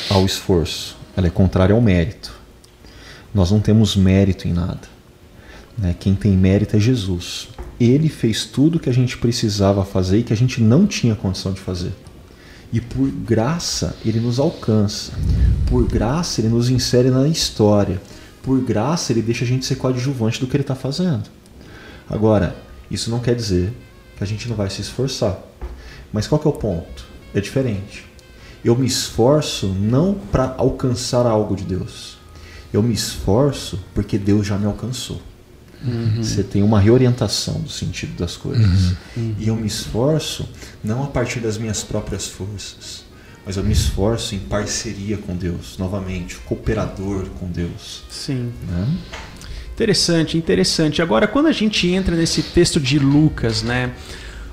[0.08, 2.32] ao esforço ela é contrária ao mérito.
[3.32, 4.80] Nós não temos mérito em nada.
[5.76, 5.94] Né?
[5.98, 7.48] Quem tem mérito é Jesus.
[7.78, 11.52] Ele fez tudo que a gente precisava fazer e que a gente não tinha condição
[11.52, 11.92] de fazer.
[12.72, 15.12] E por graça ele nos alcança.
[15.66, 18.00] Por graça ele nos insere na história.
[18.42, 21.24] Por graça ele deixa a gente ser coadjuvante do que ele está fazendo.
[22.08, 22.56] Agora,
[22.90, 23.72] isso não quer dizer
[24.16, 25.38] que a gente não vai se esforçar.
[26.12, 27.04] Mas qual que é o ponto?
[27.34, 28.06] É diferente.
[28.64, 32.18] Eu me esforço não para alcançar algo de Deus.
[32.72, 35.20] Eu me esforço porque Deus já me alcançou.
[35.84, 36.22] Uhum.
[36.22, 38.66] Você tem uma reorientação do sentido das coisas.
[38.66, 38.96] Uhum.
[39.16, 39.34] Uhum.
[39.38, 40.48] E eu me esforço
[40.82, 43.03] não a partir das minhas próprias forças,
[43.44, 48.02] mas eu me esforço em parceria com Deus, novamente, cooperador com Deus.
[48.08, 48.52] Sim.
[48.68, 48.88] Né?
[49.74, 51.02] Interessante, interessante.
[51.02, 53.92] Agora, quando a gente entra nesse texto de Lucas, né?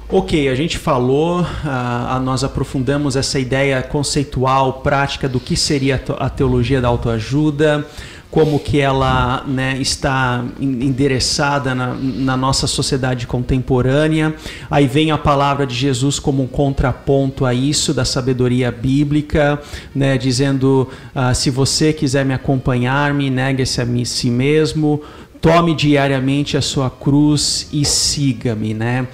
[0.10, 6.30] Ok, a gente falou, uh, nós aprofundamos essa ideia conceitual, prática do que seria a
[6.30, 7.88] teologia da autoajuda,
[8.32, 14.34] como que ela né, está endereçada na, na, nossa sociedade contemporânea.
[14.70, 19.62] Aí vem a palavra de Jesus como um contraponto a isso, da sabedoria bíblica,
[19.94, 25.02] né, dizendo: uh, se você quiser me acompanhar, me negue-se a si mesmo,
[25.42, 28.74] tome diariamente a sua cruz e siga-me.
[28.74, 29.08] Né?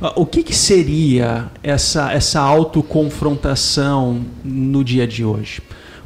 [0.00, 5.60] Ah, o que, que seria essa, essa autoconfrontação no dia de hoje?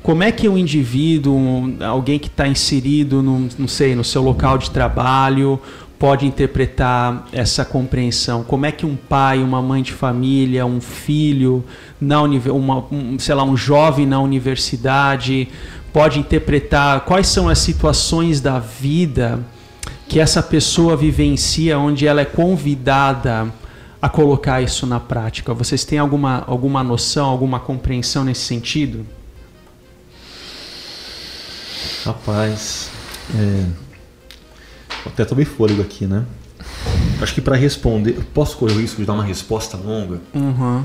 [0.09, 4.57] Como é que um indivíduo, alguém que está inserido, no, não sei, no seu local
[4.57, 5.61] de trabalho,
[5.99, 8.43] pode interpretar essa compreensão?
[8.43, 11.63] Como é que um pai, uma mãe de família, um filho,
[12.01, 15.47] na uma, um, sei lá, um jovem na universidade
[15.93, 19.39] pode interpretar quais são as situações da vida
[20.09, 23.53] que essa pessoa vivencia, onde ela é convidada
[24.01, 25.53] a colocar isso na prática?
[25.53, 29.18] Vocês têm alguma, alguma noção, alguma compreensão nesse sentido?
[32.05, 32.91] Rapaz,
[33.35, 33.65] é...
[35.07, 36.25] até tomei fôlego aqui, né?
[37.21, 40.21] Acho que para responder, posso correr o risco de dar uma resposta longa?
[40.35, 40.85] Uhum.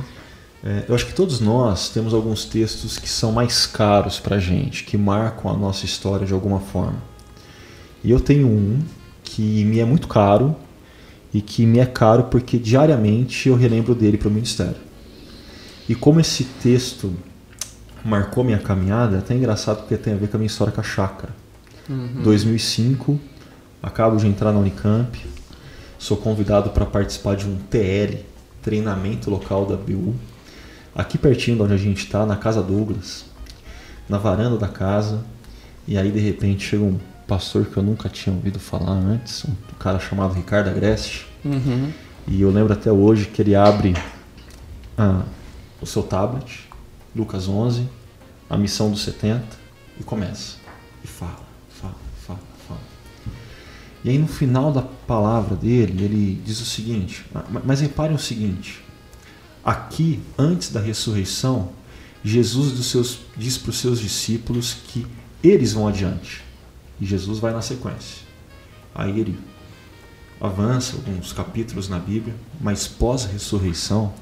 [0.63, 4.86] É, eu acho que todos nós temos alguns textos que são mais caros para gente,
[4.86, 7.04] que marcam a nossa história de alguma forma.
[8.04, 8.80] E eu tenho um
[9.23, 10.56] que me é muito caro
[11.34, 14.77] e que me é caro porque diariamente eu relembro dele para o ministério.
[15.88, 17.13] E como esse texto
[18.04, 20.81] marcou minha caminhada, é até engraçado porque tem a ver com a minha história com
[20.81, 21.33] a chácara.
[21.89, 22.21] Uhum.
[22.23, 23.19] 2005,
[23.81, 25.19] acabo de entrar na Unicamp,
[25.97, 28.19] sou convidado para participar de um TL,
[28.62, 30.15] treinamento local da BU,
[30.95, 33.25] aqui pertinho de onde a gente está, na Casa Douglas,
[34.08, 35.23] na varanda da casa,
[35.85, 36.97] E aí de repente chega um
[37.27, 41.27] pastor que eu nunca tinha ouvido falar antes, um cara chamado Ricardo Agreste.
[41.43, 41.91] Uhum.
[42.27, 43.93] E eu lembro até hoje que ele abre
[44.97, 45.23] ah,
[45.81, 46.63] o seu tablet,
[47.16, 47.88] Lucas 11,
[48.50, 49.46] a missão dos 70,
[50.00, 50.58] e começa.
[51.04, 51.40] E fala,
[51.70, 51.96] fala,
[52.26, 52.80] fala, fala.
[54.04, 57.26] E aí no final da palavra dele, ele diz o seguinte,
[57.64, 58.84] mas reparem o seguinte,
[59.64, 61.70] aqui, antes da ressurreição,
[62.24, 65.06] Jesus dos seus, diz para os seus discípulos que
[65.44, 66.42] eles vão adiante.
[67.00, 68.24] E Jesus vai na sequência.
[68.96, 69.38] Aí ele
[70.40, 74.14] avança alguns capítulos na Bíblia, mas pós-ressurreição,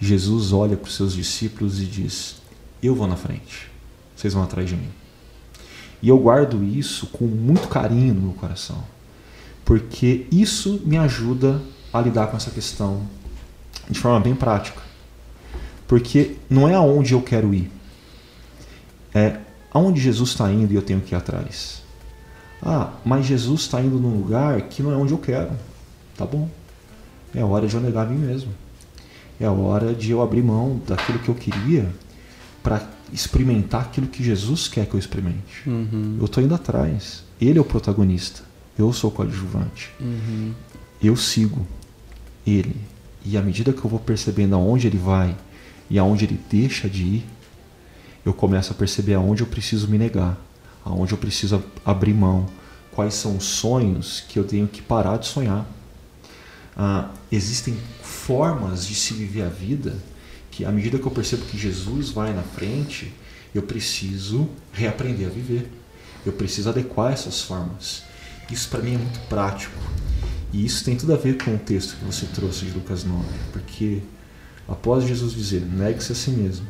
[0.00, 2.36] Jesus olha para os seus discípulos e diz:
[2.82, 3.70] Eu vou na frente,
[4.16, 4.88] vocês vão atrás de mim.
[6.02, 8.82] E eu guardo isso com muito carinho no meu coração,
[9.64, 11.60] porque isso me ajuda
[11.92, 13.06] a lidar com essa questão
[13.88, 14.80] de forma bem prática.
[15.86, 17.70] Porque não é aonde eu quero ir,
[19.12, 19.38] é
[19.72, 21.82] aonde Jesus está indo e eu tenho que ir atrás.
[22.62, 25.50] Ah, mas Jesus está indo num lugar que não é onde eu quero.
[26.16, 26.48] Tá bom.
[27.34, 28.52] É hora de eu negar a mim mesmo.
[29.40, 31.90] É hora de eu abrir mão daquilo que eu queria
[32.62, 35.66] para experimentar aquilo que Jesus quer que eu experimente.
[35.66, 36.16] Uhum.
[36.18, 37.24] Eu estou indo atrás.
[37.40, 38.42] Ele é o protagonista.
[38.78, 39.90] Eu sou o coadjuvante.
[39.98, 40.52] Uhum.
[41.02, 41.66] Eu sigo
[42.46, 42.76] ele.
[43.24, 45.34] E à medida que eu vou percebendo aonde ele vai
[45.88, 47.26] e aonde ele deixa de ir,
[48.24, 50.38] eu começo a perceber aonde eu preciso me negar,
[50.84, 52.46] aonde eu preciso abrir mão,
[52.92, 55.66] quais são os sonhos que eu tenho que parar de sonhar.
[56.76, 57.76] Ah, existem
[58.30, 59.96] formas de se viver a vida
[60.52, 63.12] que, à medida que eu percebo que Jesus vai na frente,
[63.52, 65.68] eu preciso reaprender a viver.
[66.24, 68.04] Eu preciso adequar essas formas.
[68.48, 69.74] Isso para mim é muito prático.
[70.52, 73.24] E isso tem tudo a ver com o texto que você trouxe de Lucas 9,
[73.52, 73.98] porque
[74.68, 76.66] após Jesus dizer: negue-se a si mesmo,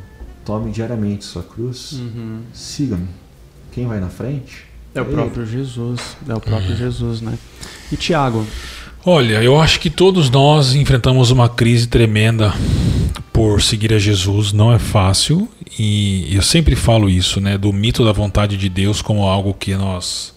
[0.46, 2.40] tome diariamente sua cruz, uhum.
[2.54, 3.08] siga-me.
[3.70, 4.64] Quem vai na frente?
[4.94, 6.76] É o próprio Jesus, é o próprio uhum.
[6.76, 7.38] Jesus, né?
[7.92, 8.46] E Tiago?
[9.04, 12.52] Olha, eu acho que todos nós enfrentamos uma crise tremenda
[13.32, 15.48] por seguir a Jesus, não é fácil,
[15.78, 19.74] e eu sempre falo isso, né, do mito da vontade de Deus como algo que
[19.74, 20.34] nós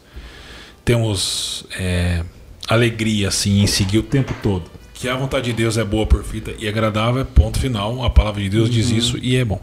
[0.86, 2.24] temos é,
[2.70, 4.73] alegria assim em seguir o tempo todo
[5.04, 8.06] que a vontade de Deus é boa, perfeita e agradável, é ponto final.
[8.06, 8.74] A palavra de Deus uhum.
[8.74, 9.60] diz isso e é bom.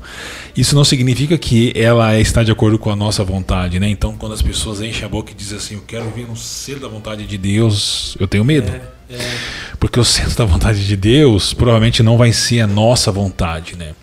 [0.55, 3.89] Isso não significa que ela está de acordo com a nossa vontade, né?
[3.89, 6.83] Então, quando as pessoas enchem a boca e dizem assim, eu quero vir no centro
[6.83, 8.71] da vontade de Deus, eu tenho medo.
[8.71, 9.39] É, é.
[9.79, 13.95] Porque o centro da vontade de Deus provavelmente não vai ser a nossa vontade, né?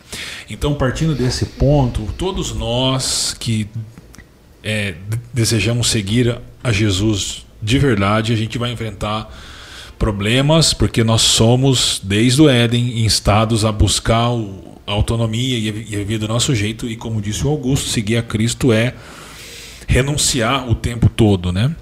[0.50, 3.68] Então, partindo desse ponto, todos nós que
[4.64, 4.96] é,
[5.32, 9.32] desejamos seguir a Jesus de verdade, a gente vai enfrentar
[9.98, 14.30] problemas, porque nós somos, desde o Éden, instados a buscar
[14.86, 18.24] a autonomia e a viver do nosso jeito, e como disse o Augusto, seguir a
[18.24, 18.94] Cristo é
[19.88, 21.76] renunciar o tempo todo, né?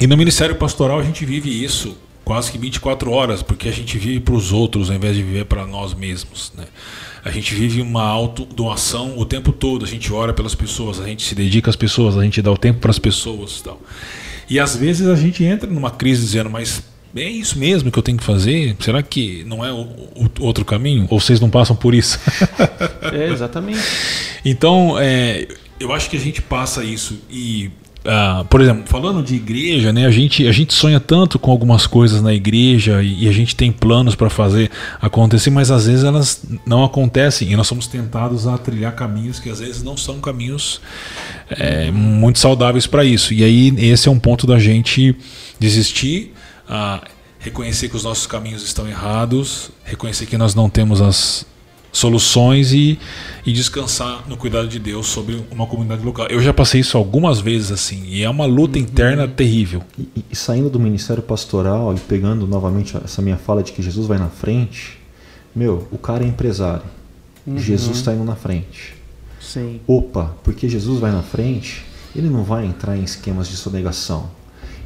[0.00, 3.96] E no ministério pastoral a gente vive isso quase que 24 horas, porque a gente
[3.96, 6.64] vive para os outros ao invés de viver para nós mesmos, né?
[7.24, 11.22] A gente vive uma autodoação o tempo todo, a gente ora pelas pessoas, a gente
[11.22, 13.80] se dedica às pessoas, a gente dá o tempo para as pessoas, tal.
[14.48, 16.82] E às vezes a gente entra numa crise dizendo, mas
[17.16, 18.76] é isso mesmo que eu tenho que fazer?
[18.80, 21.06] Será que não é o, o outro caminho?
[21.10, 22.18] Ou vocês não passam por isso?
[23.12, 23.80] é, exatamente.
[24.44, 25.48] Então, é,
[25.80, 30.06] eu acho que a gente passa isso e Uh, por exemplo, falando de igreja, né,
[30.06, 33.54] a, gente, a gente sonha tanto com algumas coisas na igreja e, e a gente
[33.54, 38.46] tem planos para fazer acontecer, mas às vezes elas não acontecem e nós somos tentados
[38.46, 40.80] a trilhar caminhos que às vezes não são caminhos
[41.50, 43.34] é, muito saudáveis para isso.
[43.34, 45.14] E aí, esse é um ponto da gente
[45.58, 46.32] desistir
[46.68, 47.02] a
[47.38, 51.46] reconhecer que os nossos caminhos estão errados, reconhecer que nós não temos as
[51.90, 52.98] soluções e,
[53.46, 56.26] e descansar no cuidado de Deus sobre uma comunidade local.
[56.26, 58.84] Eu já passei isso algumas vezes assim, e é uma luta uhum.
[58.84, 59.82] interna terrível.
[59.98, 64.06] E, e, saindo do ministério pastoral e pegando novamente essa minha fala de que Jesus
[64.06, 64.98] vai na frente,
[65.54, 66.84] meu, o cara é empresário.
[67.46, 67.58] Uhum.
[67.58, 68.94] Jesus está indo na frente.
[69.40, 69.80] Sim.
[69.86, 74.37] Opa, porque Jesus vai na frente, ele não vai entrar em esquemas de sonegação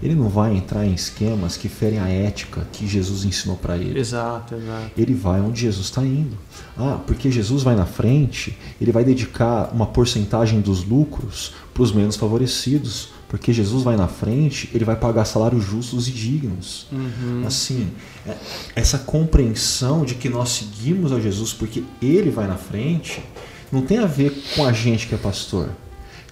[0.02, 3.98] ele não vai entrar em esquemas que ferem a ética que Jesus ensinou para ele.
[3.98, 4.90] Exato, exato.
[4.96, 6.36] Ele vai onde Jesus está indo.
[6.76, 11.92] Ah, porque Jesus vai na frente, ele vai dedicar uma porcentagem dos lucros para os
[11.92, 13.10] menos favorecidos.
[13.28, 16.86] Porque Jesus vai na frente, ele vai pagar salários justos e dignos.
[16.92, 17.44] Uhum.
[17.46, 17.88] Assim,
[18.26, 18.36] é,
[18.76, 23.22] essa compreensão de que nós seguimos a Jesus porque ele vai na frente,
[23.70, 25.70] não tem a ver com a gente que é pastor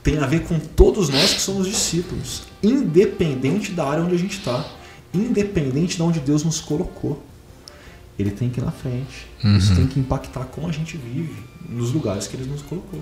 [0.02, 4.38] tem a ver com todos nós que somos discípulos, independente da área onde a gente
[4.38, 4.66] está,
[5.12, 7.22] independente de onde Deus nos colocou.
[8.18, 9.26] Ele tem que ir na frente.
[9.42, 9.56] Uhum.
[9.56, 11.34] Isso tem que impactar como a gente vive
[11.68, 13.00] nos lugares que Ele nos colocou.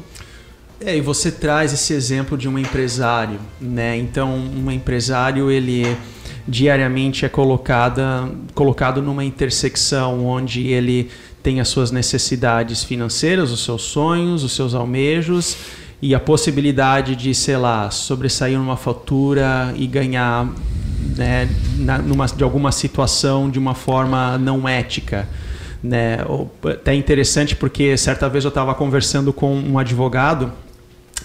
[0.80, 3.96] É, e você traz esse exemplo de um empresário, né?
[3.96, 5.84] Então, um empresário, ele
[6.46, 11.10] diariamente é colocada, colocado numa intersecção onde ele
[11.42, 15.56] tem as suas necessidades financeiras, os seus sonhos, os seus almejos
[16.00, 20.48] e a possibilidade de, sei lá, sobressair numa fatura e ganhar
[21.16, 25.28] né, na, numa, de alguma situação de uma forma não ética.
[25.82, 26.18] Né?
[26.64, 30.52] Até interessante porque certa vez eu estava conversando com um advogado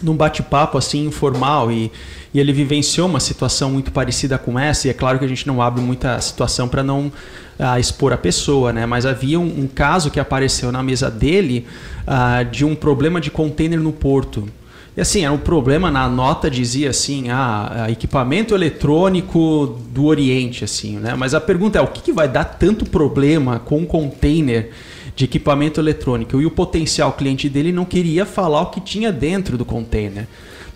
[0.02, 1.92] num bate-papo assim informal e,
[2.34, 5.48] e ele vivenciou uma situação muito parecida com essa e é claro que a gente
[5.48, 7.12] não abre muita situação para não
[7.60, 8.86] uh, expor a pessoa, né?
[8.86, 11.66] Mas havia um, um, caso que apareceu na mesa dele
[12.08, 14.48] uh, de um problema de container no porto.
[14.96, 20.98] E assim, era um problema, na nota dizia assim, ah, equipamento eletrônico do Oriente, assim,
[20.98, 21.16] né?
[21.16, 24.70] Mas a pergunta é, o que, que vai dar tanto problema com um container
[25.16, 26.40] de equipamento eletrônico?
[26.40, 30.28] E o potencial cliente dele não queria falar o que tinha dentro do container.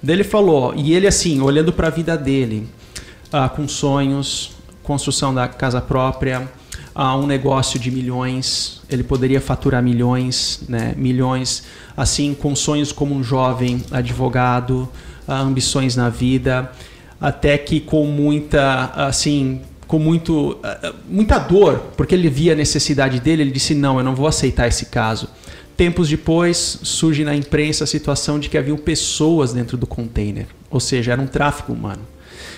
[0.01, 2.67] Daí ele falou, e ele assim, olhando para a vida dele,
[3.31, 4.51] ah, com sonhos,
[4.81, 6.49] construção da casa própria,
[6.99, 10.95] a um negócio de milhões, ele poderia faturar milhões, né?
[10.97, 11.61] milhões,
[11.95, 14.89] assim, com sonhos como um jovem advogado,
[15.29, 16.71] ambições na vida,
[17.21, 20.57] até que com muita, assim, com muito,
[21.07, 24.67] muita dor, porque ele via a necessidade dele, ele disse: Não, eu não vou aceitar
[24.67, 25.29] esse caso.
[25.77, 30.79] Tempos depois, surge na imprensa a situação de que havia pessoas dentro do container, ou
[30.79, 32.01] seja, era um tráfico humano.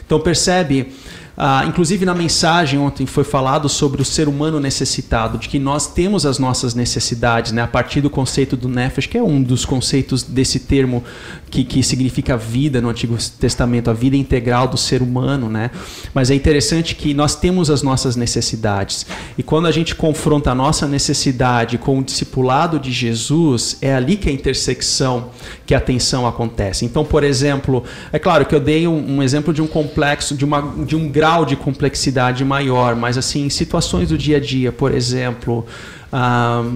[0.06, 0.94] Então, percebe
[1.42, 5.88] ah, inclusive na mensagem ontem foi falado sobre o ser humano necessitado, de que nós
[5.88, 7.62] temos as nossas necessidades, né?
[7.62, 11.02] a partir do conceito do Nefesh, que é um dos conceitos desse termo
[11.50, 15.48] que, que significa vida no Antigo Testamento, a vida integral do ser humano.
[15.50, 15.72] Né?
[16.14, 19.06] Mas é interessante que nós temos as nossas necessidades.
[19.38, 24.18] E quando a gente confronta a nossa necessidade com o discipulado de Jesus, é ali
[24.18, 25.30] que a intersecção,
[25.66, 26.84] que a tensão acontece.
[26.84, 27.82] Então, por exemplo,
[28.12, 31.08] é claro que eu dei um, um exemplo de um complexo, de, uma, de um
[31.08, 35.64] grau grau de complexidade maior, mas assim, em situações do dia a dia, por exemplo,
[36.12, 36.68] ah,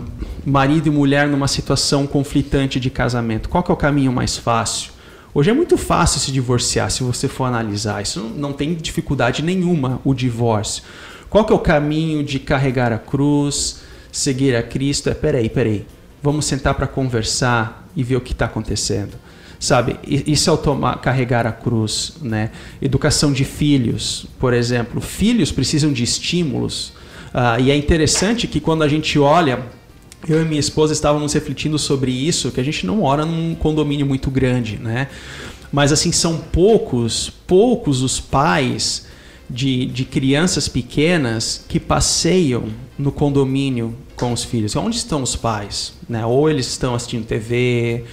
[0.46, 4.92] marido e mulher numa situação conflitante de casamento, qual que é o caminho mais fácil?
[5.34, 8.04] Hoje é muito fácil se divorciar, se você for analisar.
[8.04, 10.84] Isso não tem dificuldade nenhuma, o divórcio.
[11.32, 13.82] Qual que é o caminho de carregar a cruz,
[14.12, 15.10] seguir a Cristo?
[15.10, 15.88] É, peraí, peraí.
[16.22, 19.18] Vamos sentar para conversar e ver o que está acontecendo
[19.64, 19.96] sabe?
[20.06, 22.52] Isso é o tomar, carregar a cruz, né?
[22.82, 25.00] Educação de filhos, por exemplo.
[25.00, 26.90] Filhos precisam de estímulos.
[27.34, 29.64] Uh, e é interessante que quando a gente olha
[30.28, 34.06] eu e minha esposa estávamos refletindo sobre isso, que a gente não mora num condomínio
[34.06, 35.08] muito grande, né?
[35.72, 39.08] Mas assim, são poucos, poucos os pais
[39.50, 42.66] de, de crianças pequenas que passeiam
[42.98, 44.76] no condomínio com os filhos.
[44.76, 45.94] Onde estão os pais?
[46.08, 46.26] Né?
[46.26, 48.04] Ou eles estão assistindo TV,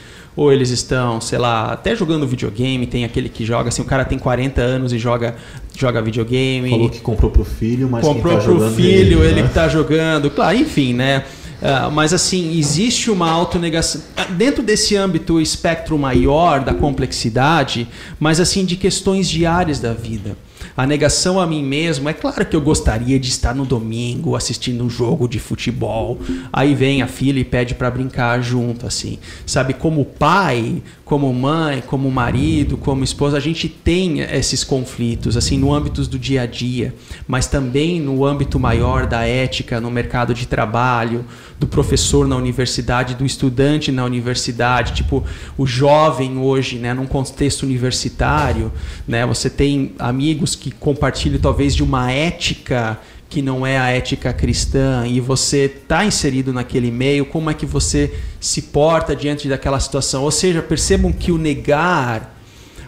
[0.40, 4.06] ou eles estão, sei lá, até jogando videogame, tem aquele que joga, assim, o cara
[4.06, 5.36] tem 40 anos e joga,
[5.76, 6.70] joga videogame.
[6.70, 9.48] Falou que comprou pro filho, mas comprou quem tá pro filho, ele, ele né?
[9.48, 10.30] que tá jogando.
[10.30, 11.24] Claro, enfim, né?
[11.60, 14.00] Uh, mas assim, existe uma autonegação.
[14.30, 17.86] Dentro desse âmbito espectro maior da complexidade,
[18.18, 20.38] mas assim, de questões diárias da vida.
[20.76, 24.84] A negação a mim mesmo, é claro que eu gostaria de estar no domingo assistindo
[24.84, 26.18] um jogo de futebol.
[26.52, 29.18] Aí vem a filha e pede para brincar junto, assim.
[29.44, 35.58] Sabe, como pai, como mãe, como marido, como esposa, a gente tem esses conflitos, assim,
[35.58, 36.94] no âmbito do dia a dia,
[37.26, 41.24] mas também no âmbito maior da ética, no mercado de trabalho,
[41.58, 45.24] do professor na universidade, do estudante na universidade, tipo,
[45.58, 48.70] o jovem hoje, né, num contexto universitário,
[49.04, 53.00] né, você tem amigos que compartilham talvez de uma ética
[53.30, 57.64] que não é a ética cristã e você está inserido naquele meio, como é que
[57.64, 60.24] você se porta diante daquela situação?
[60.24, 62.38] Ou seja, percebam que o negar,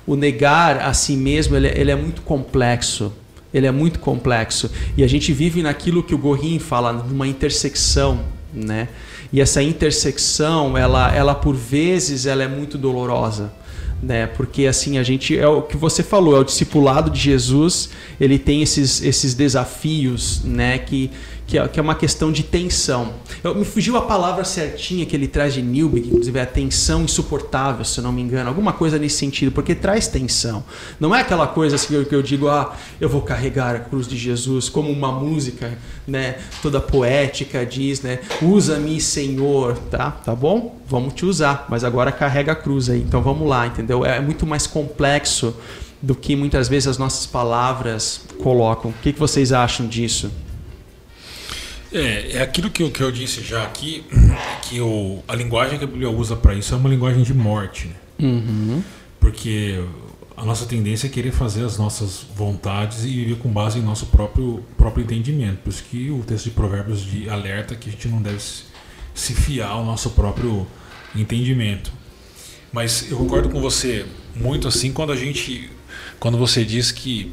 [0.07, 3.13] o negar a si mesmo, ele, ele é muito complexo.
[3.55, 4.71] Ele é muito complexo.
[4.97, 8.21] E a gente vive naquilo que o Gorin fala, numa intersecção
[8.53, 8.89] né?
[9.33, 13.53] E essa intersecção, ela, ela por vezes, ela é muito dolorosa,
[14.03, 14.27] né?
[14.27, 17.91] Porque assim a gente é o que você falou, é o discipulado de Jesus,
[18.21, 20.79] ele tem esses, esses desafios, né?
[20.79, 21.11] Que
[21.53, 23.13] que é, que é uma questão de tensão.
[23.45, 27.03] Eu, me fugiu a palavra certinha que ele traz de Newby, que inclusive é tensão
[27.03, 30.65] insuportável, se eu não me engano, alguma coisa nesse sentido, porque traz tensão.
[30.99, 33.81] Não é aquela coisa assim que eu, que eu digo, ah, eu vou carregar a
[33.81, 35.77] cruz de Jesus, como uma música,
[36.09, 40.11] né, toda poética diz, né, usa-me, Senhor, tá?
[40.11, 40.81] Tá bom?
[40.89, 43.01] Vamos te usar, mas agora carrega a cruz aí.
[43.01, 44.07] Então vamos lá, entendeu?
[44.07, 45.55] É muito mais complexo
[46.01, 48.91] do que muitas vezes as nossas palavras colocam.
[48.91, 50.31] O que, que vocês acham disso?
[51.93, 54.05] É, é aquilo que eu, que eu disse já aqui,
[54.63, 57.89] que o, a linguagem que a Bíblia usa para isso é uma linguagem de morte.
[57.89, 57.95] Né?
[58.21, 58.83] Uhum.
[59.21, 59.83] Porque
[60.37, 64.07] a nossa tendência é querer fazer as nossas vontades e viver com base em nosso
[64.07, 65.59] próprio, próprio entendimento.
[65.59, 68.41] Por isso que o texto de Provérbios de alerta que a gente não deve
[69.15, 70.67] se fiar ao nosso próprio
[71.15, 71.93] entendimento.
[72.73, 75.71] Mas eu concordo com você muito assim quando a gente
[76.19, 77.31] quando você diz que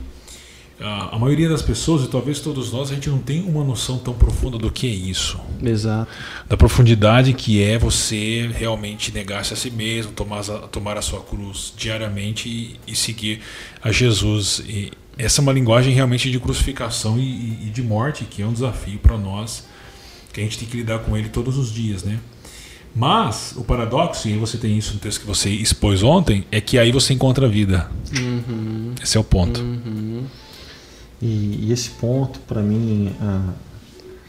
[0.81, 3.97] a, a maioria das pessoas, e talvez todos nós, a gente não tem uma noção
[3.97, 5.39] tão profunda do que é isso.
[5.61, 6.11] Exato.
[6.47, 11.73] Da profundidade que é você realmente negar-se a si mesmo, tomar, tomar a sua cruz
[11.75, 13.41] diariamente e, e seguir
[13.81, 14.63] a Jesus.
[14.67, 18.53] E essa é uma linguagem realmente de crucificação e, e de morte, que é um
[18.53, 19.65] desafio para nós,
[20.31, 22.19] que a gente tem que lidar com ele todos os dias, né?
[22.95, 26.77] Mas o paradoxo, e você tem isso no texto que você expôs ontem, é que
[26.77, 27.89] aí você encontra a vida.
[28.17, 28.93] Uhum.
[29.01, 29.59] Esse é o ponto.
[29.61, 30.23] Uhum.
[31.21, 33.53] E, e esse ponto, para mim, ah,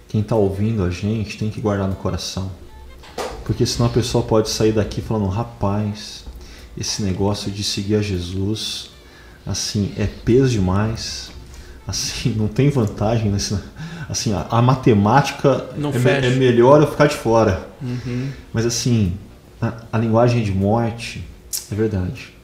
[0.09, 2.51] quem está ouvindo a gente tem que guardar no coração.
[3.45, 6.25] Porque senão a pessoa pode sair daqui falando: rapaz,
[6.77, 8.91] esse negócio de seguir a Jesus,
[9.47, 11.31] assim, é peso demais,
[11.87, 13.59] assim, não tem vantagem nesse.
[14.09, 15.69] Assim, a, a matemática
[16.05, 17.69] é, é, melhor eu ficar de fora.
[17.81, 18.31] Uhum.
[18.53, 19.17] Mas assim,
[19.63, 21.25] a, a linguagem de morte
[21.71, 22.35] é verdade.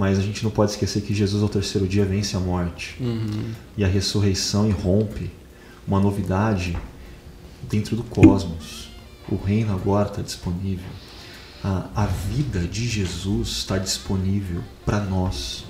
[0.00, 2.96] Mas a gente não pode esquecer que Jesus ao terceiro dia vence a morte.
[2.98, 3.52] Uhum.
[3.76, 5.30] E a ressurreição irrompe
[5.86, 6.74] uma novidade
[7.68, 8.88] dentro do cosmos.
[9.28, 10.88] O reino agora está disponível.
[11.62, 15.66] A, a vida de Jesus está disponível para nós.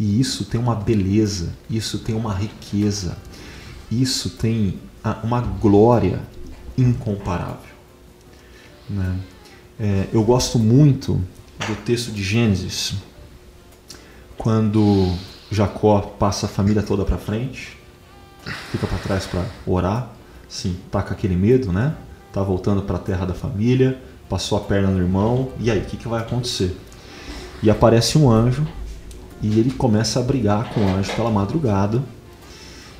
[0.00, 3.18] E isso tem uma beleza, isso tem uma riqueza,
[3.92, 4.78] isso tem
[5.22, 6.22] uma glória
[6.78, 7.74] incomparável.
[8.88, 9.18] Né?
[9.78, 11.20] É, eu gosto muito
[11.66, 12.94] do texto de Gênesis,
[14.38, 15.12] quando
[15.50, 17.76] Jacó passa a família toda para frente,
[18.70, 20.10] fica para trás para orar,
[20.48, 21.94] sim, tá com aquele medo, né?
[22.32, 25.84] Tá voltando para a terra da família, passou a perna no irmão, e aí, o
[25.84, 26.78] que, que vai acontecer?
[27.62, 28.66] E aparece um anjo
[29.42, 32.02] e ele começa a brigar com o anjo pela madrugada.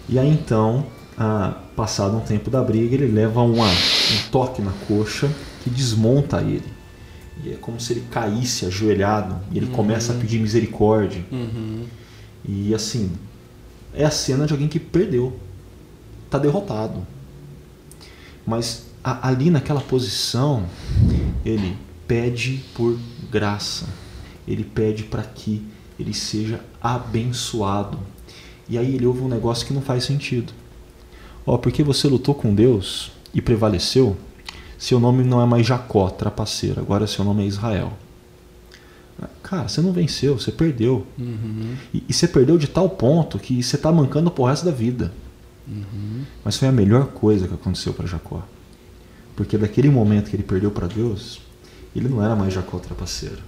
[0.08, 0.86] E aí então,
[1.16, 5.30] ah, passado um tempo da briga, ele leva uma, um toque na coxa
[5.62, 6.77] que desmonta ele.
[7.44, 9.72] E é como se ele caísse ajoelhado e ele uhum.
[9.72, 11.24] começa a pedir misericórdia.
[11.30, 11.84] Uhum.
[12.44, 13.12] E assim,
[13.94, 15.38] é a cena de alguém que perdeu,
[16.24, 17.06] está derrotado.
[18.46, 20.64] Mas a, ali naquela posição,
[21.44, 21.76] ele
[22.06, 22.98] pede por
[23.30, 23.86] graça,
[24.46, 25.62] ele pede para que
[25.98, 27.98] ele seja abençoado.
[28.68, 30.52] E aí ele ouve um negócio que não faz sentido.
[31.46, 34.16] Ó, oh, porque você lutou com Deus e prevaleceu,
[34.78, 37.92] seu nome não é mais Jacó, trapaceiro, agora seu nome é Israel.
[39.42, 41.06] Cara, você não venceu, você perdeu.
[41.18, 41.74] Uhum.
[41.92, 45.12] E, e, você perdeu de tal ponto que você está mancando pro resto da vida.
[45.66, 46.22] Uhum.
[46.44, 48.46] Mas foi a melhor coisa que aconteceu para Jacó.
[49.34, 51.40] Porque daquele momento que ele perdeu para Deus,
[51.96, 53.38] ele não era mais Jacó trapaceiro.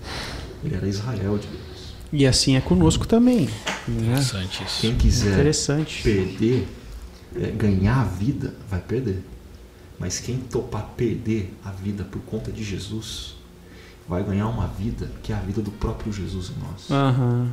[0.65, 1.95] Ele era Israel de Deus.
[2.13, 3.49] E assim é conosco também.
[3.87, 4.13] Né?
[4.13, 4.81] Interessante isso.
[4.81, 5.55] Quem quiser
[6.03, 6.69] perder,
[7.37, 9.23] é, ganhar a vida, vai perder.
[10.01, 13.35] Mas quem topar perder a vida por conta de Jesus,
[14.09, 16.91] vai ganhar uma vida que é a vida do próprio Jesus em nós.
[16.91, 17.49] Uhum.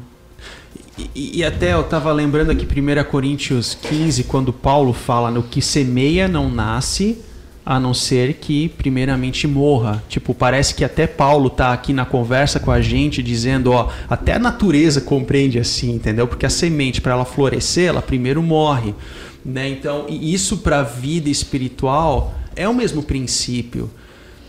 [1.13, 5.61] E, e, até eu estava lembrando aqui 1 Coríntios 15, quando Paulo fala no que
[5.61, 7.19] semeia não nasce,
[7.65, 10.01] a não ser que primeiramente morra.
[10.07, 14.33] Tipo, parece que até Paulo tá aqui na conversa com a gente dizendo, ó, até
[14.33, 16.27] a natureza compreende assim, entendeu?
[16.27, 18.95] Porque a semente para ela florescer, ela primeiro morre.
[19.43, 19.69] Né?
[19.69, 23.89] Então, isso para a vida espiritual é o mesmo princípio.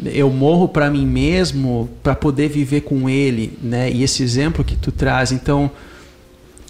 [0.05, 3.91] Eu morro para mim mesmo para poder viver com Ele, né?
[3.91, 5.71] E esse exemplo que tu traz, então,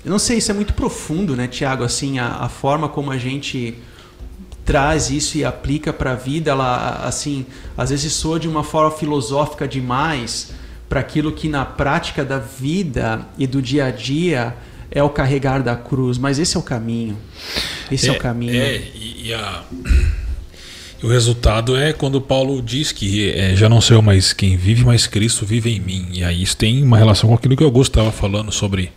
[0.05, 1.85] eu não sei, isso é muito profundo, né, Tiago?
[1.85, 3.75] Assim, a, a, forma como a gente
[4.65, 7.45] traz isso e aplica para a vida, ela, assim,
[7.77, 10.53] às vezes soa de uma forma filosófica demais
[10.89, 14.57] para aquilo que na prática da vida e do dia a dia
[14.91, 17.17] é o carregar da cruz, mas esse é o caminho.
[17.91, 18.55] Esse é, é o caminho.
[18.55, 19.63] É, e, e a,
[21.03, 25.07] o resultado é quando Paulo diz que é, já não sou mais quem vive, mas
[25.07, 26.09] Cristo vive em mim.
[26.13, 28.91] E aí isso tem uma relação com aquilo que o Augusto estava falando sobre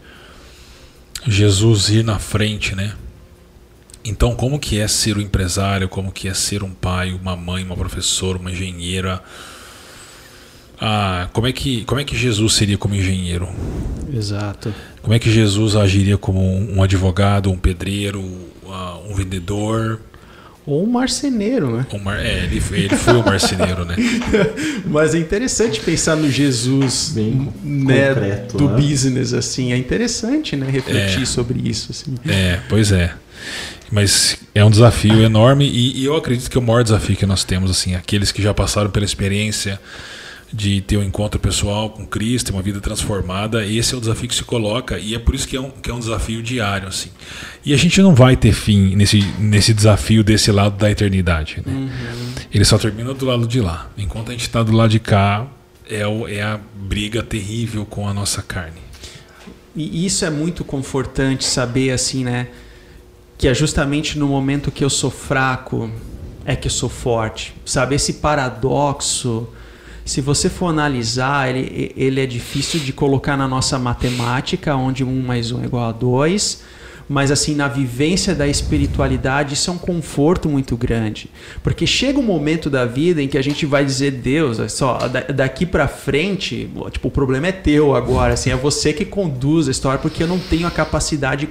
[1.28, 2.94] Jesus ir na frente, né?
[4.04, 7.64] Então, como que é ser um empresário, como que é ser um pai, uma mãe,
[7.64, 9.22] uma professora, uma engenheira,
[10.84, 13.48] ah, como é que como é que Jesus seria como engenheiro?
[14.12, 14.74] Exato.
[15.04, 20.00] Como é que Jesus agiria como um advogado, um pedreiro, uh, um vendedor?
[20.66, 21.86] Ou um marceneiro, né?
[21.94, 22.20] Um mar...
[22.20, 23.96] É, ele, ele foi um marceneiro, né?
[24.86, 28.76] Mas é interessante pensar no Jesus Bem né, concreto, do né?
[28.76, 29.74] business, assim.
[29.74, 30.68] É interessante, né?
[30.70, 32.16] Refletir é, sobre isso, assim.
[32.28, 33.14] É, pois é.
[33.92, 37.26] Mas é um desafio enorme e, e eu acredito que é o maior desafio que
[37.26, 39.80] nós temos, assim, aqueles que já passaram pela experiência
[40.54, 43.66] de ter um encontro pessoal com Cristo, uma vida transformada.
[43.66, 45.90] Esse é o desafio que se coloca e é por isso que é um, que
[45.90, 46.88] é um desafio diário.
[46.88, 47.10] Assim.
[47.66, 51.64] E a gente não vai ter fim nesse, nesse desafio desse lado da eternidade.
[51.66, 51.72] Né?
[51.74, 51.90] Uhum.
[52.54, 53.90] Ele só termina do lado de lá.
[53.98, 55.48] Enquanto a gente está do lado de cá,
[55.90, 58.82] é, o, é a briga terrível com a nossa carne.
[59.74, 62.50] E isso é muito confortante saber assim, né?
[63.38, 65.90] Que é justamente no momento que eu sou fraco
[66.46, 67.54] é que eu sou forte.
[67.66, 67.96] Sabe?
[67.96, 69.48] Esse paradoxo
[70.06, 75.22] se você for analisar, ele, ele é difícil de colocar na nossa matemática, onde 1
[75.22, 76.64] mais 1 é igual a 2,
[77.12, 81.30] mas assim, na vivência da espiritualidade, isso é um conforto muito grande.
[81.62, 84.98] Porque chega um momento da vida em que a gente vai dizer, Deus, só
[85.36, 89.72] daqui para frente, tipo, o problema é teu agora, assim, é você que conduz a
[89.72, 91.50] história, porque eu não tenho a capacidade e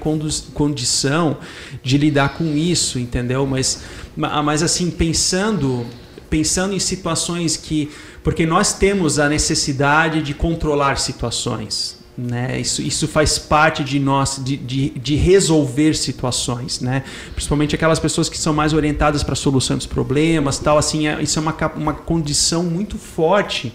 [0.55, 1.37] condição
[1.83, 3.47] de lidar com isso, entendeu?
[3.47, 3.83] Mas,
[4.17, 5.85] mas assim, pensando,
[6.31, 7.91] pensando em situações que
[8.23, 11.99] porque nós temos a necessidade de controlar situações.
[12.17, 12.61] Né?
[12.61, 17.03] Isso, isso faz parte de nós, de, de, de resolver situações, né?
[17.35, 20.77] principalmente aquelas pessoas que são mais orientadas para a solução dos problemas, tal.
[20.77, 23.73] Assim, é, isso é uma, uma condição muito forte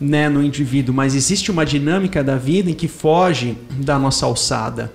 [0.00, 4.92] né, no indivíduo, mas existe uma dinâmica da vida em que foge da nossa alçada.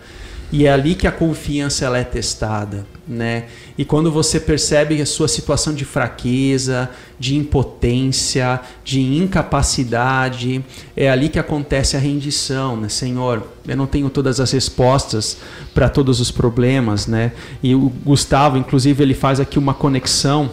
[0.51, 3.45] E é ali que a confiança ela é testada, né?
[3.77, 6.89] E quando você percebe a sua situação de fraqueza,
[7.19, 10.63] de impotência, de incapacidade,
[10.97, 12.89] é ali que acontece a rendição, né?
[12.89, 15.37] Senhor, eu não tenho todas as respostas
[15.71, 17.31] para todos os problemas, né?
[17.61, 20.49] E o Gustavo, inclusive, ele faz aqui uma conexão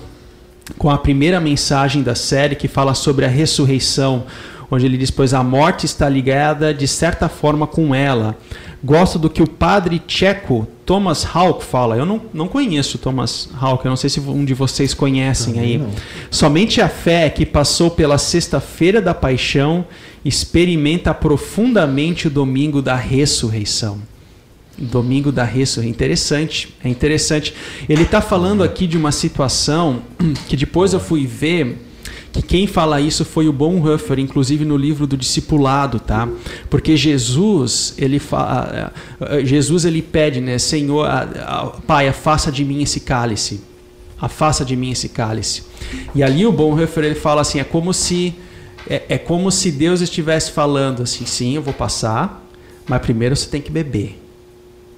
[0.76, 4.26] com a primeira mensagem da série que fala sobre a ressurreição,
[4.70, 8.36] onde ele diz: Pois a morte está ligada de certa forma com ela
[8.86, 11.96] Gosto do que o padre tcheco Thomas Hauck fala.
[11.96, 15.78] Eu não, não conheço Thomas Hauck, eu não sei se um de vocês conhecem aí.
[15.78, 15.90] Não.
[16.30, 19.84] Somente a fé que passou pela sexta-feira da paixão
[20.24, 24.00] experimenta profundamente o domingo da ressurreição.
[24.78, 25.90] Domingo da ressurreição.
[25.90, 27.52] Interessante, é interessante.
[27.88, 30.02] Ele está falando aqui de uma situação
[30.46, 31.85] que depois eu fui ver
[32.32, 36.28] que quem fala isso foi o Bonhoeffer, inclusive no livro do discipulado, tá?
[36.68, 38.92] Porque Jesus, ele fala,
[39.44, 41.08] Jesus ele pede, né, Senhor,
[41.86, 43.60] Pai, afasta de mim esse cálice.
[44.18, 45.62] Afasta de mim esse cálice.
[46.14, 48.34] E ali o Bonhoeffer ele fala assim, é como se
[48.88, 52.46] é, é como se Deus estivesse falando assim, sim, eu vou passar,
[52.88, 54.20] mas primeiro você tem que beber.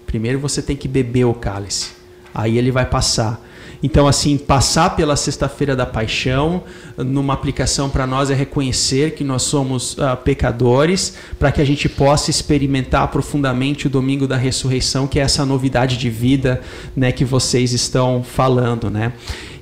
[0.06, 1.90] Primeiro você tem que beber o cálice.
[2.34, 3.46] Aí ele vai passar.
[3.82, 6.64] Então, assim, passar pela Sexta-feira da Paixão,
[6.96, 11.88] numa aplicação para nós é reconhecer que nós somos uh, pecadores, para que a gente
[11.88, 16.60] possa experimentar profundamente o domingo da ressurreição, que é essa novidade de vida
[16.96, 18.90] né, que vocês estão falando.
[18.90, 19.12] Né?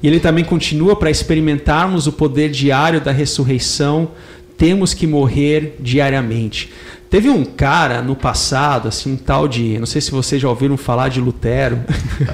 [0.02, 4.10] E ele também continua para experimentarmos o poder diário da ressurreição,
[4.56, 6.72] temos que morrer diariamente.
[7.16, 9.78] Teve um cara no passado, assim, um tal de.
[9.78, 11.80] Não sei se vocês já ouviram falar de Lutero,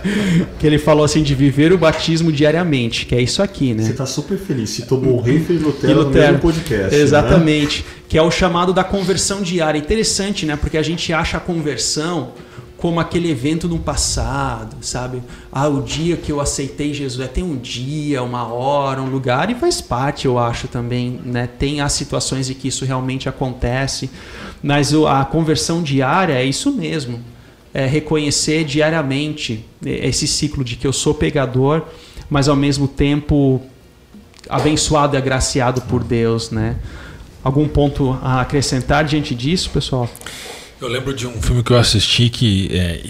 [0.59, 3.85] que ele falou assim de viver o batismo diariamente, que é isso aqui, né?
[3.85, 4.71] Você está super feliz.
[4.71, 6.97] Citou Bonhoeffer e Lutero, e Lutero no podcast.
[6.97, 7.01] Né?
[7.01, 7.83] Exatamente.
[7.83, 8.03] Né?
[8.09, 9.79] Que é o chamado da conversão diária.
[9.79, 10.57] Interessante, né?
[10.57, 12.33] Porque a gente acha a conversão
[12.83, 15.23] como aquele evento no passado, sabe?
[15.53, 17.25] Ah, o dia que eu aceitei Jesus.
[17.25, 21.21] É, tem um dia, uma hora, um lugar, e faz parte, eu acho também.
[21.25, 21.47] Né?
[21.47, 24.11] Tem as situações em que isso realmente acontece.
[24.61, 27.21] Mas a conversão diária é isso mesmo.
[27.73, 31.85] É reconhecer diariamente esse ciclo de que eu sou pegador,
[32.29, 33.63] mas ao mesmo tempo
[34.49, 36.75] abençoado e agraciado por Deus, né?
[37.45, 40.11] Algum ponto a acrescentar diante disso, pessoal?
[40.83, 43.01] Eu lembro de um filme que eu assisti que é,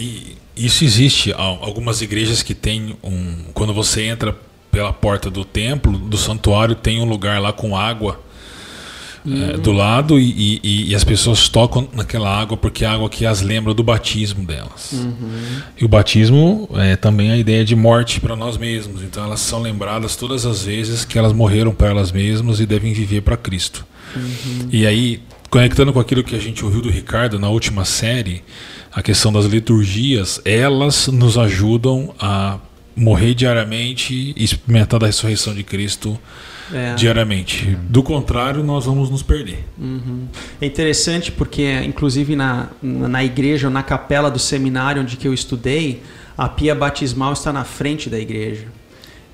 [0.54, 1.32] isso existe.
[1.32, 3.44] Algumas igrejas que tem um.
[3.54, 4.36] Quando você entra
[4.70, 8.20] pela porta do templo, do santuário, tem um lugar lá com água.
[9.24, 13.08] É, do lado e, e, e, as pessoas tocam naquela água porque é a água
[13.08, 14.90] que as lembra do batismo delas.
[14.94, 15.60] Uhum.
[15.80, 19.00] E o batismo é também a ideia de morte para nós mesmos.
[19.00, 22.92] Então elas são lembradas todas as vezes que elas morreram para elas mesmas e devem
[22.92, 23.86] viver para Cristo.
[24.16, 24.68] Uhum.
[24.72, 25.22] E aí
[25.53, 28.42] conectando com aquilo que a gente ouviu do Ricardo na última série,
[28.90, 32.59] a questão das liturgias, elas nos ajudam a
[32.96, 36.18] morrer diariamente e experimentar da ressurreição de Cristo
[36.72, 36.94] é.
[36.94, 37.76] diariamente.
[37.86, 39.62] Do contrário, nós vamos nos perder.
[39.78, 40.26] Uhum.
[40.59, 46.03] É interessante porque, inclusive, na, na igreja, na capela do seminário onde que eu estudei,
[46.36, 48.68] a pia batismal está na frente da igreja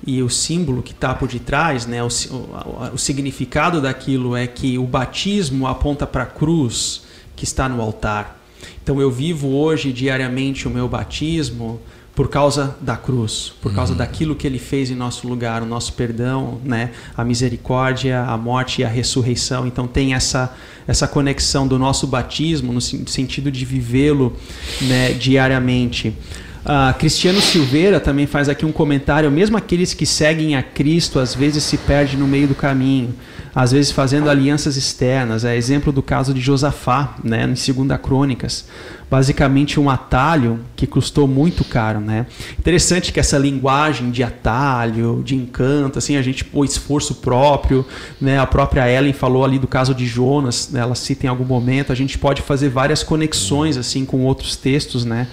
[0.09, 4.77] e o símbolo que está por detrás, né, o, o, o, significado daquilo é que
[4.77, 7.03] o batismo aponta para a cruz
[7.35, 8.39] que está no altar.
[8.81, 11.79] Então eu vivo hoje diariamente o meu batismo
[12.15, 13.97] por causa da cruz, por causa uhum.
[13.97, 18.81] daquilo que ele fez em nosso lugar, o nosso perdão, né, a misericórdia, a morte
[18.81, 19.65] e a ressurreição.
[19.67, 20.53] Então tem essa
[20.87, 24.35] essa conexão do nosso batismo no sentido de vivê-lo
[24.81, 26.15] né, diariamente.
[26.59, 31.33] Uh, Cristiano Silveira também faz aqui um comentário: mesmo aqueles que seguem a Cristo às
[31.33, 33.15] vezes se perdem no meio do caminho,
[33.55, 35.45] às vezes fazendo alianças externas.
[35.45, 37.47] É exemplo do caso de Josafá, né, em
[37.87, 38.67] 2 Crônicas.
[39.09, 41.99] Basicamente um atalho que custou muito caro.
[41.99, 42.27] Né?
[42.59, 47.83] Interessante que essa linguagem de atalho, de encanto, assim, a gente pôs esforço próprio.
[48.21, 48.37] Né?
[48.37, 50.81] A própria Ellen falou ali do caso de Jonas, né?
[50.81, 51.91] ela cita em algum momento.
[51.91, 55.03] A gente pode fazer várias conexões assim com outros textos.
[55.03, 55.27] Né?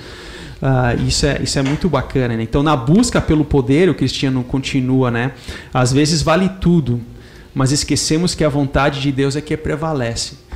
[0.60, 2.36] Uh, isso, é, isso é muito bacana.
[2.36, 2.42] Né?
[2.42, 5.32] Então, na busca pelo poder, o cristiano continua, né?
[5.72, 7.00] Às vezes vale tudo,
[7.54, 10.46] mas esquecemos que a vontade de Deus é que prevalece.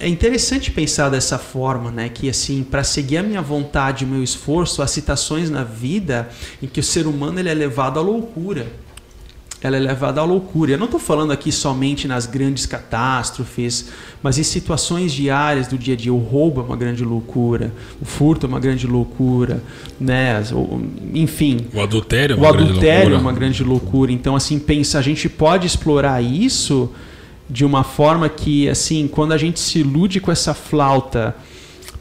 [0.00, 2.08] É interessante pensar dessa forma, né?
[2.08, 6.28] Que assim, para seguir a minha vontade, o meu esforço, há citações na vida
[6.62, 8.66] em que o ser humano ele é levado à loucura
[9.62, 10.72] ela é levada à loucura.
[10.72, 13.90] Eu não estou falando aqui somente nas grandes catástrofes,
[14.22, 16.12] mas em situações diárias do dia a dia.
[16.12, 19.62] O roubo é uma grande loucura, o furto é uma grande loucura,
[19.98, 20.42] né?
[21.14, 21.66] enfim.
[21.72, 23.16] O adultério é uma, o grande, adultério loucura.
[23.16, 24.12] É uma grande loucura.
[24.12, 26.92] Então, assim, pensa, a gente pode explorar isso
[27.48, 31.34] de uma forma que, assim, quando a gente se ilude com essa flauta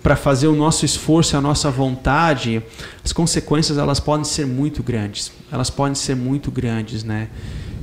[0.05, 2.61] para fazer o nosso esforço e a nossa vontade,
[3.03, 5.31] as consequências elas podem ser muito grandes.
[5.51, 7.27] Elas podem ser muito grandes, né?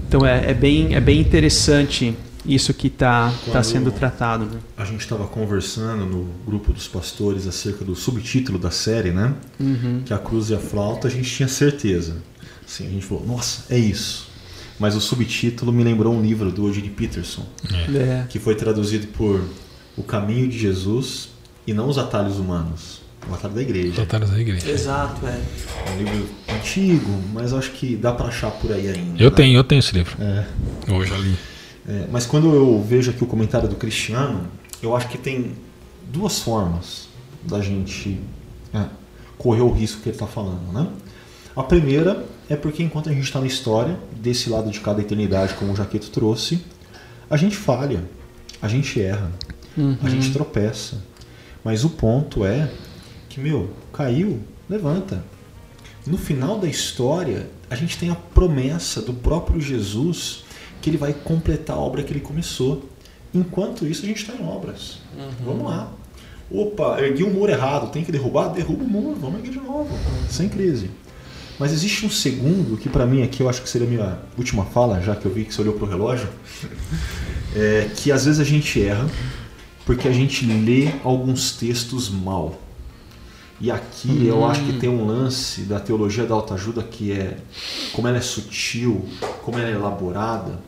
[0.06, 2.16] Então é, é bem, é bem interessante
[2.46, 4.44] isso que está tá sendo tratado.
[4.44, 4.60] Né?
[4.76, 9.34] A gente estava conversando no grupo dos pastores acerca do subtítulo da série, né?
[9.58, 10.02] Uhum.
[10.04, 12.18] Que a cruz e a flauta, a gente tinha certeza.
[12.64, 14.28] Assim, a gente falou, nossa, é isso.
[14.78, 18.26] Mas o subtítulo me lembrou um livro do Eugene Peterson, é.
[18.28, 19.44] que foi traduzido por
[19.96, 21.31] O Caminho de Jesus
[21.66, 23.00] e não os atalhos humanos.
[23.30, 23.92] O atalho da igreja.
[23.92, 24.68] Os atalhos da igreja.
[24.68, 25.40] Exato, é.
[25.86, 29.22] É um livro antigo, mas acho que dá para achar por aí ainda.
[29.22, 29.36] Eu né?
[29.36, 30.16] tenho, eu tenho esse livro.
[30.20, 30.44] É.
[30.88, 31.36] Eu já li.
[31.88, 34.48] É, mas quando eu vejo aqui o comentário do Cristiano,
[34.82, 35.52] eu acho que tem
[36.12, 37.08] duas formas
[37.42, 38.20] da gente
[38.74, 38.84] é,
[39.38, 40.88] correr o risco que ele está falando, né?
[41.54, 45.54] A primeira é porque enquanto a gente está na história, desse lado de cada eternidade,
[45.54, 46.64] como o Jaqueto trouxe,
[47.28, 48.04] a gente falha,
[48.60, 49.30] a gente erra,
[49.76, 49.96] uhum.
[50.02, 50.98] a gente tropeça,
[51.64, 52.70] mas o ponto é
[53.28, 55.24] que, meu, caiu, levanta.
[56.06, 60.44] No final da história, a gente tem a promessa do próprio Jesus
[60.80, 62.88] que ele vai completar a obra que ele começou.
[63.32, 64.98] Enquanto isso, a gente está em obras.
[65.16, 65.30] Uhum.
[65.44, 65.92] Vamos lá.
[66.50, 68.48] Opa, ergui um muro errado, tem que derrubar?
[68.48, 69.88] Derruba o muro, vamos erguer de novo,
[70.28, 70.90] sem crise.
[71.58, 74.64] Mas existe um segundo que para mim aqui eu acho que seria a minha última
[74.64, 76.28] fala, já que eu vi que você olhou para o relógio,
[77.56, 79.06] é que às vezes a gente erra
[79.84, 82.60] porque a gente lê alguns textos mal.
[83.60, 84.24] E aqui hum.
[84.24, 87.38] eu acho que tem um lance da teologia da autoajuda que é
[87.92, 89.08] como ela é sutil,
[89.42, 90.60] como ela é elaborada.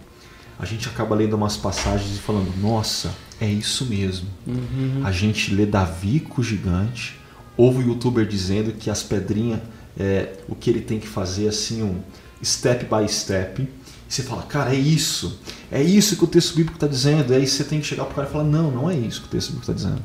[0.58, 4.28] A gente acaba lendo umas passagens e falando: Nossa, é isso mesmo.
[4.46, 5.02] Uhum.
[5.04, 7.18] A gente lê Davi com o gigante,
[7.56, 9.60] ouve o youtuber dizendo que as pedrinhas,
[9.98, 12.00] é, o que ele tem que fazer assim, um
[12.42, 13.68] step by step
[14.14, 15.40] você fala, cara, é isso.
[15.70, 17.32] É isso que o texto bíblico está dizendo.
[17.32, 19.22] E aí você tem que chegar para o cara e falar, não, não é isso
[19.22, 20.02] que o texto bíblico está dizendo.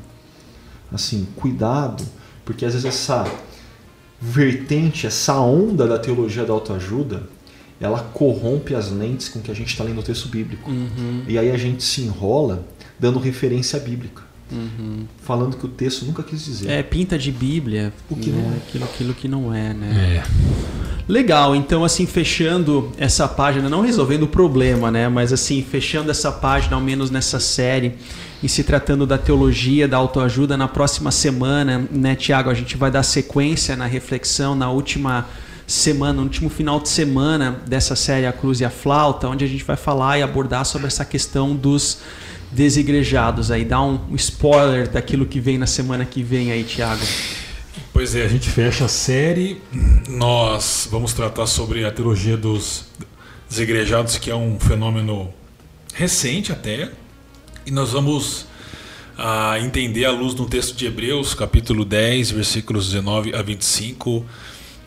[0.92, 2.04] Assim, cuidado,
[2.44, 3.30] porque às vezes essa
[4.20, 7.22] vertente, essa onda da teologia da autoajuda,
[7.80, 10.68] ela corrompe as lentes com que a gente está lendo o texto bíblico.
[10.68, 11.22] Uhum.
[11.28, 12.66] E aí a gente se enrola
[12.98, 14.22] dando referência bíblica.
[14.50, 15.06] Uhum.
[15.22, 16.68] Falando que o texto nunca quis dizer.
[16.68, 17.92] É, pinta de Bíblia.
[18.10, 18.42] O que né?
[18.42, 18.56] não é.
[18.56, 20.16] Aquilo, aquilo que não é, né?
[20.16, 20.79] É.
[21.10, 25.08] Legal, então assim, fechando essa página, não resolvendo o problema, né?
[25.08, 27.96] Mas assim, fechando essa página, ao menos nessa série,
[28.40, 32.92] e se tratando da teologia, da autoajuda, na próxima semana, né, Tiago, a gente vai
[32.92, 35.26] dar sequência na reflexão, na última
[35.66, 39.48] semana, no último final de semana dessa série A Cruz e a Flauta, onde a
[39.48, 42.02] gente vai falar e abordar sobre essa questão dos
[42.52, 43.64] desigrejados aí.
[43.64, 47.02] Dá um spoiler daquilo que vem na semana que vem aí, Tiago.
[47.92, 49.60] Pois é, a gente fecha a série.
[50.08, 52.86] Nós vamos tratar sobre a teologia dos
[53.48, 55.32] desigrejados, que é um fenômeno
[55.94, 56.90] recente até.
[57.66, 58.46] E nós vamos
[59.18, 64.24] ah, entender à luz do texto de Hebreus, capítulo 10, versículos 19 a 25,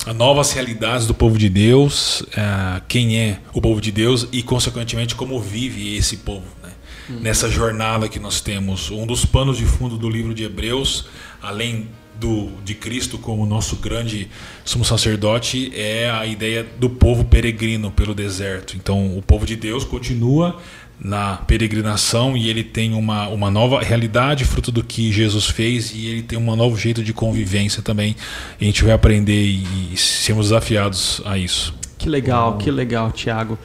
[0.07, 4.41] as novas realidades do povo de Deus, ah, quem é o povo de Deus e,
[4.41, 6.47] consequentemente, como vive esse povo.
[6.63, 6.71] Né?
[7.09, 7.19] Hum.
[7.21, 11.05] Nessa jornada que nós temos, um dos panos de fundo do livro de Hebreus,
[11.41, 11.89] além
[12.23, 14.29] do, de Cristo como nosso grande
[14.63, 18.77] sumo sacerdote é a ideia do povo peregrino pelo deserto.
[18.77, 20.57] Então, o povo de Deus continua
[20.97, 26.07] na peregrinação e ele tem uma, uma nova realidade fruto do que Jesus fez e
[26.07, 28.15] ele tem um novo jeito de convivência também.
[28.59, 31.75] A gente vai aprender e, e sermos desafiados a isso.
[31.97, 33.59] Que legal, que legal, Tiago.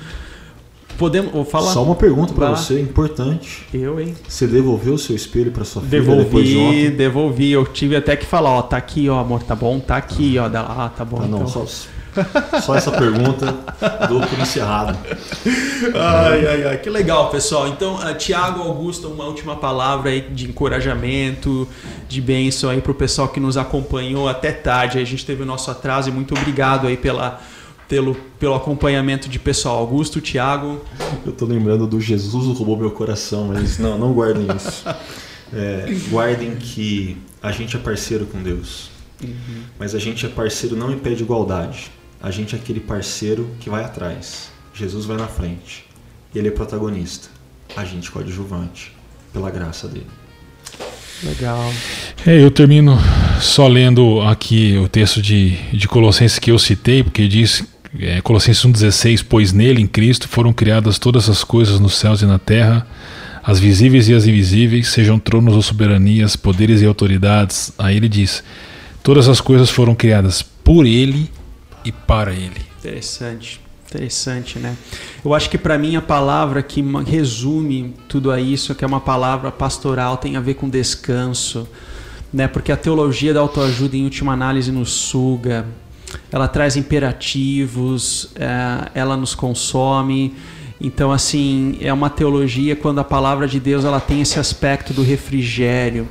[0.98, 1.72] Podemos falar?
[1.72, 3.64] Só uma pergunta para você, importante.
[3.72, 4.16] Eu, hein?
[4.28, 6.90] Você devolveu o seu espelho para sua filha devolvi, depois de ontem?
[6.90, 9.78] Devolvi, Eu tive até que falar, ó, tá aqui, ó, amor, tá bom?
[9.78, 10.46] Tá aqui, ó.
[10.46, 11.20] Ah, tá bom.
[11.22, 11.46] Ah, não, então.
[11.46, 11.64] só,
[12.60, 13.54] só essa pergunta
[14.08, 14.98] dou por encerrado.
[15.94, 17.68] Ai, ai, ai, que legal, pessoal.
[17.68, 21.68] Então, uh, Tiago Augusto, uma última palavra aí de encorajamento,
[22.08, 24.98] de bênção aí pro pessoal que nos acompanhou até tarde.
[24.98, 27.40] A gente teve o nosso atraso e muito obrigado aí pela
[27.88, 29.78] pelo, pelo acompanhamento de pessoal.
[29.78, 30.84] Augusto, Tiago.
[31.24, 34.84] Eu tô lembrando do Jesus roubou meu coração, mas não, não guardem isso.
[35.52, 38.90] É, guardem que a gente é parceiro com Deus.
[39.22, 39.62] Uhum.
[39.78, 41.90] Mas a gente é parceiro não em pé de igualdade.
[42.20, 44.50] A gente é aquele parceiro que vai atrás.
[44.74, 45.86] Jesus vai na frente.
[46.34, 47.28] Ele é protagonista.
[47.76, 48.94] A gente coadjuvante,
[49.32, 50.06] pela graça dele.
[51.22, 51.72] Legal.
[52.26, 52.96] É, eu termino
[53.40, 57.64] só lendo aqui o texto de, de Colossenses que eu citei, porque diz
[57.98, 62.26] é, Colossenses 1,16: Pois nele, em Cristo, foram criadas todas as coisas nos céus e
[62.26, 62.86] na terra,
[63.42, 67.72] as visíveis e as invisíveis, sejam tronos ou soberanias, poderes e autoridades.
[67.78, 68.42] Aí ele diz:
[69.02, 71.30] Todas as coisas foram criadas por ele
[71.84, 72.60] e para ele.
[72.78, 73.60] Interessante.
[73.88, 74.76] Interessante, né?
[75.24, 79.50] Eu acho que para mim a palavra que resume tudo isso, que é uma palavra
[79.50, 81.66] pastoral, tem a ver com descanso,
[82.30, 82.46] né?
[82.46, 85.66] Porque a teologia da autoajuda, em última análise, nos suga,
[86.30, 90.34] ela traz imperativos, é, ela nos consome.
[90.80, 95.02] Então, assim, é uma teologia quando a palavra de Deus ela tem esse aspecto do
[95.02, 96.08] refrigério,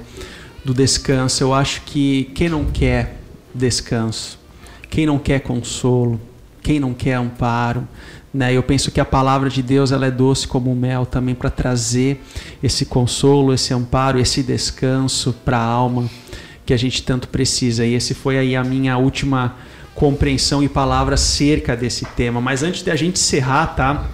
[0.63, 1.43] do descanso.
[1.43, 3.19] Eu acho que quem não quer
[3.53, 4.37] descanso,
[4.89, 6.19] quem não quer consolo,
[6.61, 7.87] quem não quer amparo,
[8.33, 8.53] né?
[8.53, 12.21] Eu penso que a palavra de Deus ela é doce como mel também para trazer
[12.61, 16.09] esse consolo, esse amparo, esse descanso para a alma
[16.65, 17.85] que a gente tanto precisa.
[17.85, 19.55] E esse foi aí a minha última
[19.97, 22.39] compreensão e palavra acerca desse tema.
[22.39, 24.05] Mas antes de a gente encerrar, tá?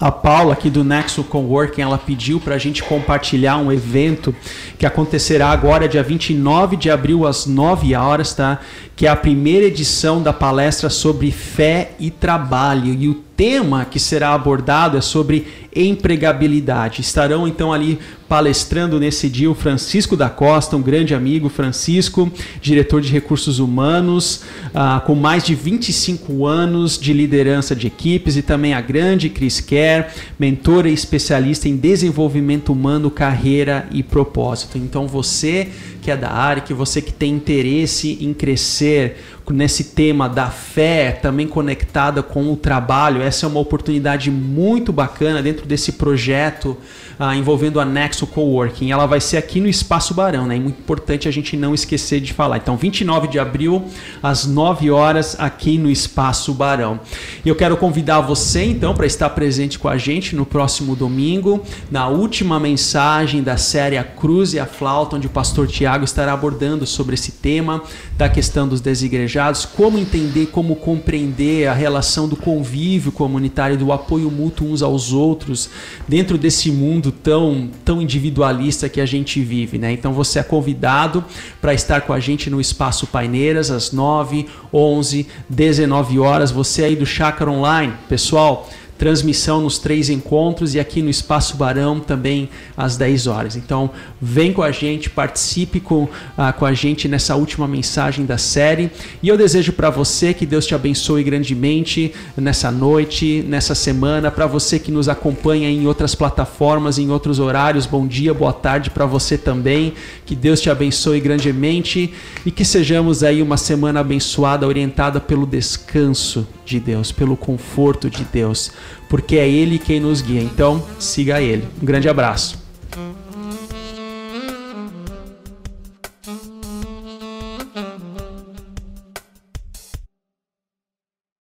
[0.00, 4.34] A Paula aqui do Nexo Coworking, ela pediu para a gente compartilhar um evento
[4.78, 8.60] que acontecerá agora dia 29 de abril às 9 horas, tá?
[8.94, 12.94] Que é a primeira edição da palestra sobre fé e trabalho.
[12.94, 17.00] E o tema que será abordado é sobre empregabilidade.
[17.00, 17.98] Estarão então ali
[18.28, 24.42] palestrando nesse dia o Francisco da Costa, um grande amigo, Francisco, diretor de recursos humanos,
[24.66, 29.60] uh, com mais de 25 anos de liderança de equipes, e também a grande Cris
[29.60, 30.08] Kerr,
[30.38, 34.76] mentora e especialista em desenvolvimento humano, carreira e propósito.
[34.76, 35.68] Então você
[36.08, 39.18] que é da área, que você que tem interesse em crescer
[39.50, 45.42] nesse tema da fé, também conectada com o trabalho, essa é uma oportunidade muito bacana
[45.42, 46.76] dentro desse projeto
[47.18, 48.92] ah, envolvendo a Nexo Coworking.
[48.92, 50.56] Ela vai ser aqui no Espaço Barão, né?
[50.56, 52.58] É muito importante a gente não esquecer de falar.
[52.58, 53.84] Então, 29 de abril,
[54.22, 57.00] às 9 horas, aqui no Espaço Barão.
[57.44, 61.64] E eu quero convidar você, então, para estar presente com a gente no próximo domingo,
[61.90, 66.32] na última mensagem da série A Cruz e a Flauta, onde o pastor Tiago estará
[66.32, 67.82] abordando sobre esse tema
[68.16, 74.30] da questão dos desigrejados, como entender, como compreender a relação do convívio comunitário, do apoio
[74.30, 75.70] mútuo uns aos outros
[76.06, 79.92] dentro desse mundo mundo tão, tão individualista que a gente vive, né?
[79.92, 81.24] Então você é convidado
[81.60, 86.50] para estar com a gente no Espaço Paineiras às 9, 11, 19 horas.
[86.50, 88.68] Você aí do Chácara Online, pessoal,
[88.98, 93.56] transmissão nos três encontros e aqui no Espaço Barão também às 10 horas.
[93.56, 93.90] Então,
[94.20, 98.90] vem com a gente, participe com, uh, com a gente nessa última mensagem da série.
[99.22, 104.30] E eu desejo para você que Deus te abençoe grandemente nessa noite, nessa semana.
[104.30, 108.90] Para você que nos acompanha em outras plataformas, em outros horários, bom dia, boa tarde
[108.90, 109.94] para você também.
[110.26, 112.12] Que Deus te abençoe grandemente
[112.44, 118.24] e que sejamos aí uma semana abençoada, orientada pelo descanso de Deus, pelo conforto de
[118.24, 118.70] Deus,
[119.08, 120.42] porque é Ele quem nos guia.
[120.42, 121.66] Então, siga Ele.
[121.82, 122.67] Um grande abraço.